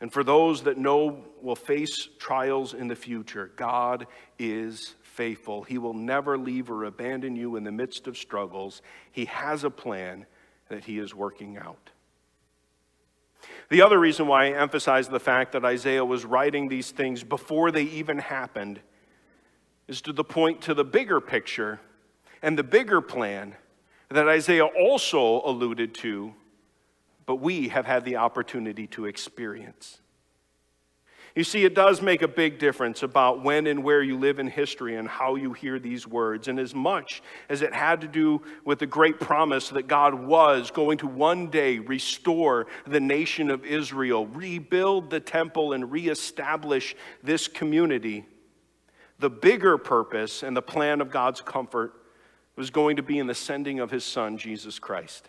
and 0.00 0.12
for 0.12 0.22
those 0.22 0.62
that 0.62 0.78
know 0.78 1.24
will 1.42 1.56
face 1.56 2.08
trials 2.18 2.74
in 2.74 2.88
the 2.88 2.94
future. 2.94 3.50
God 3.56 4.06
is 4.38 4.94
faithful. 5.02 5.64
He 5.64 5.78
will 5.78 5.94
never 5.94 6.38
leave 6.38 6.70
or 6.70 6.84
abandon 6.84 7.34
you 7.34 7.56
in 7.56 7.64
the 7.64 7.72
midst 7.72 8.06
of 8.06 8.16
struggles. 8.16 8.80
He 9.10 9.24
has 9.24 9.64
a 9.64 9.70
plan 9.70 10.26
that 10.68 10.84
He 10.84 10.98
is 10.98 11.14
working 11.14 11.56
out. 11.56 11.90
The 13.70 13.82
other 13.82 13.98
reason 13.98 14.26
why 14.26 14.46
I 14.46 14.60
emphasize 14.60 15.08
the 15.08 15.20
fact 15.20 15.52
that 15.52 15.64
Isaiah 15.64 16.04
was 16.04 16.24
writing 16.24 16.68
these 16.68 16.90
things 16.90 17.24
before 17.24 17.70
they 17.70 17.82
even 17.82 18.18
happened 18.18 18.80
is 19.88 20.00
to 20.02 20.12
the 20.12 20.24
point 20.24 20.62
to 20.62 20.74
the 20.74 20.84
bigger 20.84 21.20
picture 21.20 21.80
and 22.42 22.58
the 22.58 22.62
bigger 22.62 23.00
plan 23.00 23.56
that 24.10 24.28
Isaiah 24.28 24.64
also 24.64 25.42
alluded 25.44 25.94
to, 25.96 26.34
but 27.28 27.42
we 27.42 27.68
have 27.68 27.84
had 27.84 28.06
the 28.06 28.16
opportunity 28.16 28.86
to 28.86 29.04
experience. 29.04 30.00
You 31.36 31.44
see, 31.44 31.62
it 31.62 31.74
does 31.74 32.00
make 32.00 32.22
a 32.22 32.26
big 32.26 32.58
difference 32.58 33.02
about 33.02 33.44
when 33.44 33.66
and 33.66 33.84
where 33.84 34.02
you 34.02 34.16
live 34.16 34.38
in 34.38 34.46
history 34.46 34.96
and 34.96 35.06
how 35.06 35.34
you 35.34 35.52
hear 35.52 35.78
these 35.78 36.06
words. 36.06 36.48
And 36.48 36.58
as 36.58 36.74
much 36.74 37.22
as 37.50 37.60
it 37.60 37.74
had 37.74 38.00
to 38.00 38.08
do 38.08 38.40
with 38.64 38.78
the 38.78 38.86
great 38.86 39.20
promise 39.20 39.68
that 39.68 39.88
God 39.88 40.14
was 40.14 40.70
going 40.70 40.96
to 40.98 41.06
one 41.06 41.50
day 41.50 41.80
restore 41.80 42.66
the 42.86 42.98
nation 42.98 43.50
of 43.50 43.62
Israel, 43.62 44.26
rebuild 44.28 45.10
the 45.10 45.20
temple, 45.20 45.74
and 45.74 45.92
reestablish 45.92 46.96
this 47.22 47.46
community, 47.46 48.24
the 49.18 49.28
bigger 49.28 49.76
purpose 49.76 50.42
and 50.42 50.56
the 50.56 50.62
plan 50.62 51.02
of 51.02 51.10
God's 51.10 51.42
comfort 51.42 51.92
was 52.56 52.70
going 52.70 52.96
to 52.96 53.02
be 53.02 53.18
in 53.18 53.26
the 53.26 53.34
sending 53.34 53.80
of 53.80 53.90
his 53.90 54.06
son, 54.06 54.38
Jesus 54.38 54.78
Christ. 54.78 55.28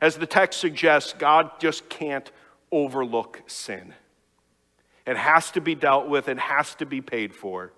As 0.00 0.16
the 0.16 0.26
text 0.26 0.60
suggests, 0.60 1.12
God 1.12 1.50
just 1.58 1.88
can't 1.88 2.30
overlook 2.72 3.42
sin. 3.46 3.94
It 5.06 5.16
has 5.16 5.50
to 5.52 5.60
be 5.60 5.74
dealt 5.74 6.08
with, 6.08 6.28
it 6.28 6.38
has 6.38 6.74
to 6.76 6.86
be 6.86 7.00
paid 7.00 7.34
for. 7.34 7.72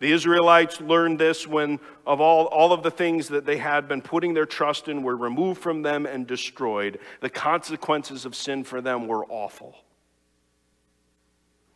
The 0.00 0.12
Israelites 0.12 0.80
learned 0.80 1.18
this 1.18 1.46
when 1.46 1.78
of 2.06 2.20
all, 2.20 2.46
all 2.46 2.72
of 2.72 2.82
the 2.82 2.90
things 2.90 3.28
that 3.28 3.46
they 3.46 3.56
had 3.56 3.88
been 3.88 4.02
putting 4.02 4.34
their 4.34 4.44
trust 4.44 4.88
in 4.88 5.02
were 5.02 5.16
removed 5.16 5.62
from 5.62 5.82
them 5.82 6.04
and 6.04 6.26
destroyed. 6.26 6.98
The 7.20 7.30
consequences 7.30 8.26
of 8.26 8.34
sin 8.34 8.64
for 8.64 8.80
them 8.80 9.06
were 9.06 9.24
awful. 9.26 9.76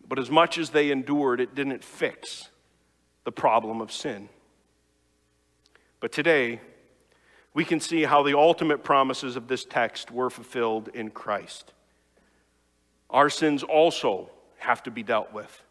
But 0.07 0.19
as 0.19 0.31
much 0.31 0.59
as 0.59 0.71
they 0.71 0.91
endured, 0.91 1.41
it 1.41 1.55
didn't 1.55 1.85
fix 1.85 2.51
the 3.25 3.33
problem 3.33 3.81
of 3.81 3.93
sin. 3.93 4.29
But 6.01 6.13
today, 6.13 6.61
we 7.59 7.65
can 7.65 7.81
see 7.81 8.05
how 8.05 8.23
the 8.23 8.39
ultimate 8.39 8.85
promises 8.85 9.35
of 9.35 9.49
this 9.49 9.65
text 9.65 10.13
were 10.13 10.31
fulfilled 10.31 10.91
in 10.95 11.11
Christ. 11.11 11.73
Our 13.11 13.29
sins 13.29 13.65
also 13.65 14.31
have 14.59 14.85
to 14.85 14.93
be 14.93 15.03
dealt 15.03 15.33
with. 15.33 15.65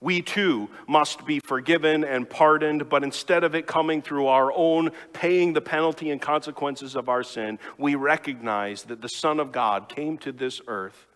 We 0.00 0.20
too 0.20 0.68
must 0.88 1.24
be 1.26 1.38
forgiven 1.38 2.02
and 2.02 2.28
pardoned, 2.28 2.88
but 2.88 3.04
instead 3.04 3.44
of 3.44 3.54
it 3.54 3.68
coming 3.68 4.02
through 4.02 4.26
our 4.26 4.52
own 4.52 4.90
paying 5.12 5.52
the 5.52 5.60
penalty 5.60 6.10
and 6.10 6.20
consequences 6.20 6.96
of 6.96 7.08
our 7.08 7.22
sin, 7.22 7.60
we 7.78 7.94
recognize 7.94 8.82
that 8.82 9.00
the 9.00 9.06
Son 9.06 9.38
of 9.38 9.52
God 9.52 9.88
came 9.88 10.18
to 10.18 10.32
this 10.32 10.60
earth 10.66 11.06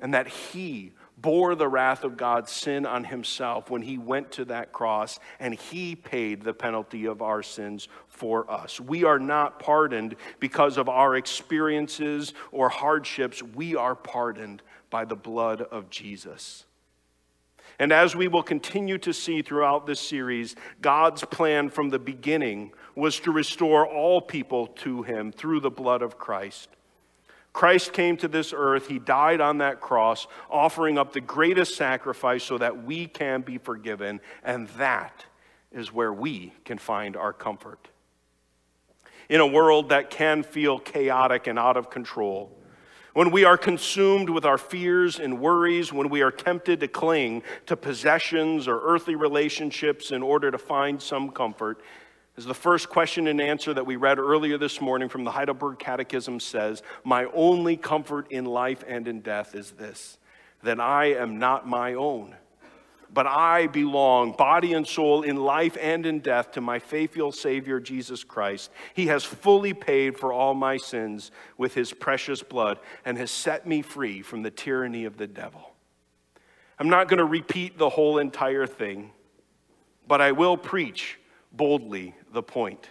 and 0.00 0.14
that 0.14 0.28
He 0.28 0.92
bore 1.20 1.54
the 1.54 1.68
wrath 1.68 2.04
of 2.04 2.16
God's 2.16 2.50
sin 2.50 2.86
on 2.86 3.04
himself 3.04 3.70
when 3.70 3.82
he 3.82 3.98
went 3.98 4.32
to 4.32 4.44
that 4.46 4.72
cross 4.72 5.18
and 5.38 5.54
he 5.54 5.94
paid 5.94 6.42
the 6.42 6.54
penalty 6.54 7.06
of 7.06 7.20
our 7.22 7.42
sins 7.42 7.88
for 8.08 8.50
us. 8.50 8.80
We 8.80 9.04
are 9.04 9.18
not 9.18 9.58
pardoned 9.58 10.16
because 10.38 10.76
of 10.76 10.88
our 10.88 11.16
experiences 11.16 12.32
or 12.52 12.68
hardships, 12.68 13.42
we 13.42 13.76
are 13.76 13.94
pardoned 13.94 14.62
by 14.88 15.04
the 15.04 15.16
blood 15.16 15.62
of 15.62 15.90
Jesus. 15.90 16.64
And 17.78 17.92
as 17.92 18.14
we 18.14 18.28
will 18.28 18.42
continue 18.42 18.98
to 18.98 19.12
see 19.14 19.40
throughout 19.40 19.86
this 19.86 20.00
series, 20.00 20.54
God's 20.82 21.24
plan 21.24 21.70
from 21.70 21.88
the 21.88 21.98
beginning 21.98 22.72
was 22.94 23.18
to 23.20 23.30
restore 23.30 23.86
all 23.86 24.20
people 24.20 24.66
to 24.66 25.02
him 25.02 25.32
through 25.32 25.60
the 25.60 25.70
blood 25.70 26.02
of 26.02 26.18
Christ. 26.18 26.68
Christ 27.52 27.92
came 27.92 28.16
to 28.18 28.28
this 28.28 28.52
earth. 28.56 28.86
He 28.86 28.98
died 28.98 29.40
on 29.40 29.58
that 29.58 29.80
cross, 29.80 30.26
offering 30.48 30.98
up 30.98 31.12
the 31.12 31.20
greatest 31.20 31.76
sacrifice 31.76 32.44
so 32.44 32.58
that 32.58 32.84
we 32.84 33.06
can 33.06 33.42
be 33.42 33.58
forgiven. 33.58 34.20
And 34.44 34.68
that 34.70 35.24
is 35.72 35.92
where 35.92 36.12
we 36.12 36.52
can 36.64 36.78
find 36.78 37.16
our 37.16 37.32
comfort. 37.32 37.88
In 39.28 39.40
a 39.40 39.46
world 39.46 39.90
that 39.90 40.10
can 40.10 40.42
feel 40.42 40.78
chaotic 40.78 41.46
and 41.46 41.58
out 41.58 41.76
of 41.76 41.90
control, 41.90 42.56
when 43.12 43.32
we 43.32 43.44
are 43.44 43.58
consumed 43.58 44.30
with 44.30 44.44
our 44.44 44.58
fears 44.58 45.18
and 45.18 45.40
worries, 45.40 45.92
when 45.92 46.08
we 46.08 46.22
are 46.22 46.30
tempted 46.30 46.78
to 46.80 46.88
cling 46.88 47.42
to 47.66 47.76
possessions 47.76 48.68
or 48.68 48.80
earthly 48.82 49.16
relationships 49.16 50.12
in 50.12 50.22
order 50.22 50.50
to 50.50 50.58
find 50.58 51.02
some 51.02 51.30
comfort, 51.30 51.80
as 52.40 52.46
the 52.46 52.54
first 52.54 52.88
question 52.88 53.26
and 53.26 53.38
answer 53.38 53.74
that 53.74 53.84
we 53.84 53.96
read 53.96 54.18
earlier 54.18 54.56
this 54.56 54.80
morning 54.80 55.10
from 55.10 55.24
the 55.24 55.30
Heidelberg 55.30 55.78
Catechism 55.78 56.40
says, 56.40 56.82
My 57.04 57.26
only 57.34 57.76
comfort 57.76 58.32
in 58.32 58.46
life 58.46 58.82
and 58.88 59.06
in 59.06 59.20
death 59.20 59.54
is 59.54 59.72
this, 59.72 60.16
that 60.62 60.80
I 60.80 61.12
am 61.12 61.38
not 61.38 61.68
my 61.68 61.92
own, 61.92 62.34
but 63.12 63.26
I 63.26 63.66
belong, 63.66 64.32
body 64.32 64.72
and 64.72 64.86
soul, 64.86 65.20
in 65.20 65.36
life 65.36 65.76
and 65.78 66.06
in 66.06 66.20
death, 66.20 66.52
to 66.52 66.62
my 66.62 66.78
faithful 66.78 67.30
Savior, 67.30 67.78
Jesus 67.78 68.24
Christ. 68.24 68.70
He 68.94 69.08
has 69.08 69.22
fully 69.22 69.74
paid 69.74 70.16
for 70.18 70.32
all 70.32 70.54
my 70.54 70.78
sins 70.78 71.30
with 71.58 71.74
his 71.74 71.92
precious 71.92 72.42
blood 72.42 72.78
and 73.04 73.18
has 73.18 73.30
set 73.30 73.66
me 73.66 73.82
free 73.82 74.22
from 74.22 74.40
the 74.40 74.50
tyranny 74.50 75.04
of 75.04 75.18
the 75.18 75.26
devil. 75.26 75.74
I'm 76.78 76.88
not 76.88 77.06
going 77.06 77.18
to 77.18 77.26
repeat 77.26 77.76
the 77.76 77.90
whole 77.90 78.16
entire 78.16 78.66
thing, 78.66 79.10
but 80.08 80.22
I 80.22 80.32
will 80.32 80.56
preach 80.56 81.18
boldly 81.52 82.14
the 82.32 82.42
point. 82.42 82.88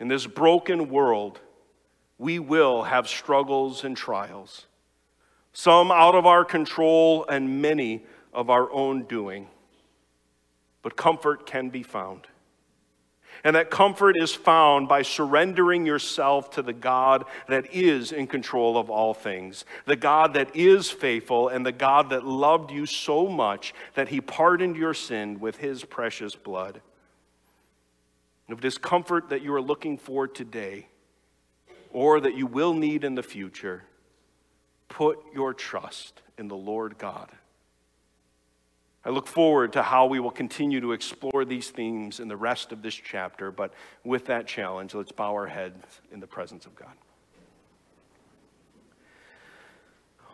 In 0.00 0.08
this 0.08 0.26
broken 0.26 0.88
world, 0.88 1.40
we 2.18 2.38
will 2.38 2.84
have 2.84 3.08
struggles 3.08 3.84
and 3.84 3.96
trials, 3.96 4.66
some 5.52 5.90
out 5.90 6.14
of 6.14 6.26
our 6.26 6.44
control 6.44 7.26
and 7.28 7.62
many 7.62 8.04
of 8.32 8.50
our 8.50 8.70
own 8.72 9.04
doing. 9.04 9.48
But 10.82 10.96
comfort 10.96 11.46
can 11.46 11.70
be 11.70 11.82
found. 11.82 12.26
And 13.42 13.56
that 13.56 13.70
comfort 13.70 14.16
is 14.16 14.34
found 14.34 14.88
by 14.88 15.02
surrendering 15.02 15.84
yourself 15.84 16.50
to 16.52 16.62
the 16.62 16.72
God 16.72 17.24
that 17.48 17.74
is 17.74 18.12
in 18.12 18.26
control 18.26 18.78
of 18.78 18.90
all 18.90 19.12
things, 19.12 19.64
the 19.86 19.96
God 19.96 20.34
that 20.34 20.54
is 20.54 20.90
faithful, 20.90 21.48
and 21.48 21.66
the 21.66 21.72
God 21.72 22.10
that 22.10 22.24
loved 22.24 22.70
you 22.70 22.86
so 22.86 23.26
much 23.26 23.74
that 23.94 24.08
he 24.08 24.20
pardoned 24.20 24.76
your 24.76 24.94
sin 24.94 25.40
with 25.40 25.56
his 25.56 25.84
precious 25.84 26.34
blood. 26.34 26.80
If 28.48 28.60
this 28.60 28.78
comfort 28.78 29.30
that 29.30 29.42
you 29.42 29.54
are 29.54 29.62
looking 29.62 29.96
for 29.96 30.28
today 30.28 30.88
or 31.92 32.20
that 32.20 32.36
you 32.36 32.46
will 32.46 32.74
need 32.74 33.04
in 33.04 33.14
the 33.14 33.22
future, 33.22 33.84
put 34.88 35.18
your 35.34 35.54
trust 35.54 36.20
in 36.36 36.48
the 36.48 36.56
Lord 36.56 36.98
God. 36.98 37.30
I 39.04 39.10
look 39.10 39.26
forward 39.26 39.74
to 39.74 39.82
how 39.82 40.06
we 40.06 40.18
will 40.18 40.30
continue 40.30 40.80
to 40.80 40.92
explore 40.92 41.44
these 41.44 41.70
themes 41.70 42.20
in 42.20 42.28
the 42.28 42.36
rest 42.36 42.72
of 42.72 42.80
this 42.80 42.94
chapter, 42.94 43.50
but 43.50 43.74
with 44.02 44.26
that 44.26 44.46
challenge, 44.46 44.94
let's 44.94 45.12
bow 45.12 45.32
our 45.32 45.46
heads 45.46 46.00
in 46.10 46.20
the 46.20 46.26
presence 46.26 46.64
of 46.64 46.74
God. 46.74 46.92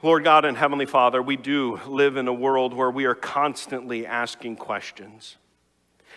Lord 0.02 0.24
God 0.24 0.44
and 0.44 0.56
Heavenly 0.56 0.86
Father, 0.86 1.20
we 1.20 1.36
do 1.36 1.78
live 1.86 2.16
in 2.16 2.26
a 2.26 2.32
world 2.32 2.72
where 2.72 2.90
we 2.90 3.04
are 3.04 3.14
constantly 3.14 4.06
asking 4.06 4.56
questions. 4.56 5.36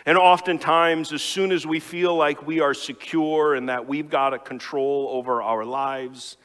And 0.06 0.18
oftentimes, 0.18 1.14
as 1.14 1.22
soon 1.22 1.52
as 1.52 1.66
we 1.66 1.80
feel 1.80 2.16
like 2.16 2.46
we 2.46 2.60
are 2.60 2.74
secure 2.74 3.56
and 3.56 3.70
that 3.70 3.88
we've 3.88 4.10
got 4.10 4.34
a 4.34 4.40
control 4.40 5.08
over 5.12 5.42
our 5.42 5.64
lives, 5.64 6.38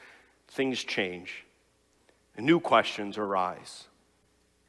things 0.47 0.81
change. 0.83 1.45
And 2.37 2.45
new 2.45 2.61
questions 2.61 3.17
arise. 3.17 3.87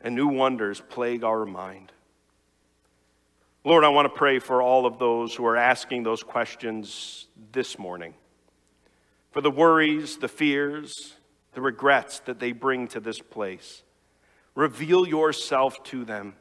And 0.01 0.17
new 0.17 0.27
wonders 0.27 0.83
plague 0.89 1.23
our 1.23 1.47
mind. 1.47 1.93
Lord, 3.63 3.85
I 3.85 3.89
want 3.91 4.07
to 4.07 4.19
pray 4.19 4.39
for 4.39 4.61
all 4.61 4.87
of 4.87 4.99
those 4.99 5.35
who 5.35 5.47
are 5.47 5.57
asking 5.57 6.03
those 6.03 6.23
questions 6.23 7.29
this 7.53 7.79
morning. 7.79 8.15
For 9.31 9.41
the 9.41 9.51
worries, 9.51 10.17
the 10.17 10.29
fears, 10.29 11.15
the 11.53 11.61
regrets 11.61 12.21
that 12.21 12.41
they 12.41 12.53
bring 12.53 12.89
to 12.89 13.01
this 13.01 13.21
place. 13.21 13.83
Reveal 14.55 15.07
yourself 15.07 15.83
to 15.85 16.05
them 16.05 16.35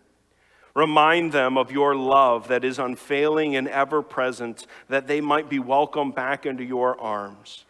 Remind 0.79 1.33
them 1.33 1.57
of 1.57 1.73
your 1.73 1.93
love 1.93 2.47
that 2.47 2.63
is 2.63 2.79
unfailing 2.79 3.57
and 3.57 3.67
ever 3.67 4.01
present, 4.01 4.65
that 4.87 5.07
they 5.07 5.19
might 5.19 5.49
be 5.49 5.59
welcomed 5.59 6.15
back 6.15 6.45
into 6.45 6.63
your 6.63 6.97
arms. 7.01 7.65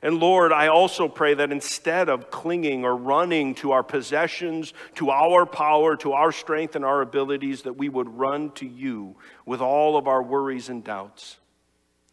And 0.00 0.20
Lord, 0.20 0.52
I 0.52 0.68
also 0.68 1.08
pray 1.08 1.34
that 1.34 1.50
instead 1.50 2.08
of 2.08 2.30
clinging 2.30 2.84
or 2.84 2.94
running 2.94 3.56
to 3.56 3.72
our 3.72 3.82
possessions, 3.82 4.74
to 4.94 5.10
our 5.10 5.44
power, 5.44 5.96
to 5.96 6.12
our 6.12 6.30
strength 6.30 6.76
and 6.76 6.84
our 6.84 7.02
abilities, 7.02 7.62
that 7.62 7.76
we 7.76 7.88
would 7.88 8.16
run 8.16 8.52
to 8.52 8.64
you 8.64 9.16
with 9.44 9.60
all 9.60 9.96
of 9.96 10.06
our 10.06 10.22
worries 10.22 10.68
and 10.68 10.84
doubts, 10.84 11.38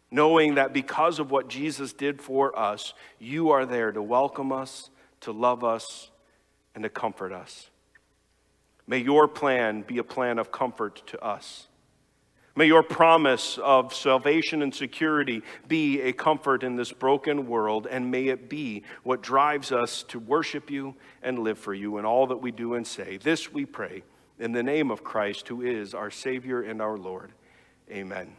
knowing 0.10 0.56
that 0.56 0.74
because 0.74 1.20
of 1.20 1.30
what 1.30 1.48
Jesus 1.48 1.94
did 1.94 2.24
for 2.24 2.58
us, 2.58 2.96
you 3.20 3.52
are 3.52 3.68
there 3.68 3.92
to 3.92 4.02
welcome 4.02 4.52
us, 4.52 4.90
to 5.22 5.32
love 5.32 5.64
us, 5.64 6.10
and 6.74 6.84
to 6.84 6.90
comfort 6.90 7.32
us. 7.32 7.70
May 8.88 9.00
your 9.00 9.28
plan 9.28 9.82
be 9.82 9.98
a 9.98 10.04
plan 10.04 10.40
of 10.40 10.52
comfort 10.52 11.02
to 11.08 11.24
us. 11.24 11.68
May 12.58 12.68
your 12.68 12.84
promise 12.84 13.58
of 13.58 13.94
salvation 13.94 14.62
and 14.62 14.74
security 14.74 15.42
be 15.68 16.02
a 16.02 16.14
comfort 16.14 16.64
in 16.64 16.78
this 16.78 16.94
broken 16.94 17.48
world, 17.48 17.86
and 17.86 18.10
may 18.10 18.28
it 18.28 18.50
be 18.50 18.84
what 19.04 19.22
drives 19.22 19.74
us 19.74 20.04
to 20.04 20.20
worship 20.20 20.72
you 20.72 20.96
and 21.22 21.40
live 21.40 21.60
for 21.60 21.74
you 21.74 21.98
in 21.98 22.06
all 22.06 22.28
that 22.28 22.38
we 22.38 22.52
do 22.52 22.76
and 22.76 22.88
say. 22.88 23.18
This 23.18 23.52
we 23.52 23.66
pray 23.66 24.04
in 24.40 24.54
the 24.54 24.64
name 24.64 24.90
of 24.90 25.04
Christ, 25.04 25.50
who 25.50 25.64
is 25.64 25.94
our 25.94 26.10
Savior 26.10 26.62
and 26.62 26.82
our 26.82 26.98
Lord. 26.98 27.34
Amen. 27.92 28.36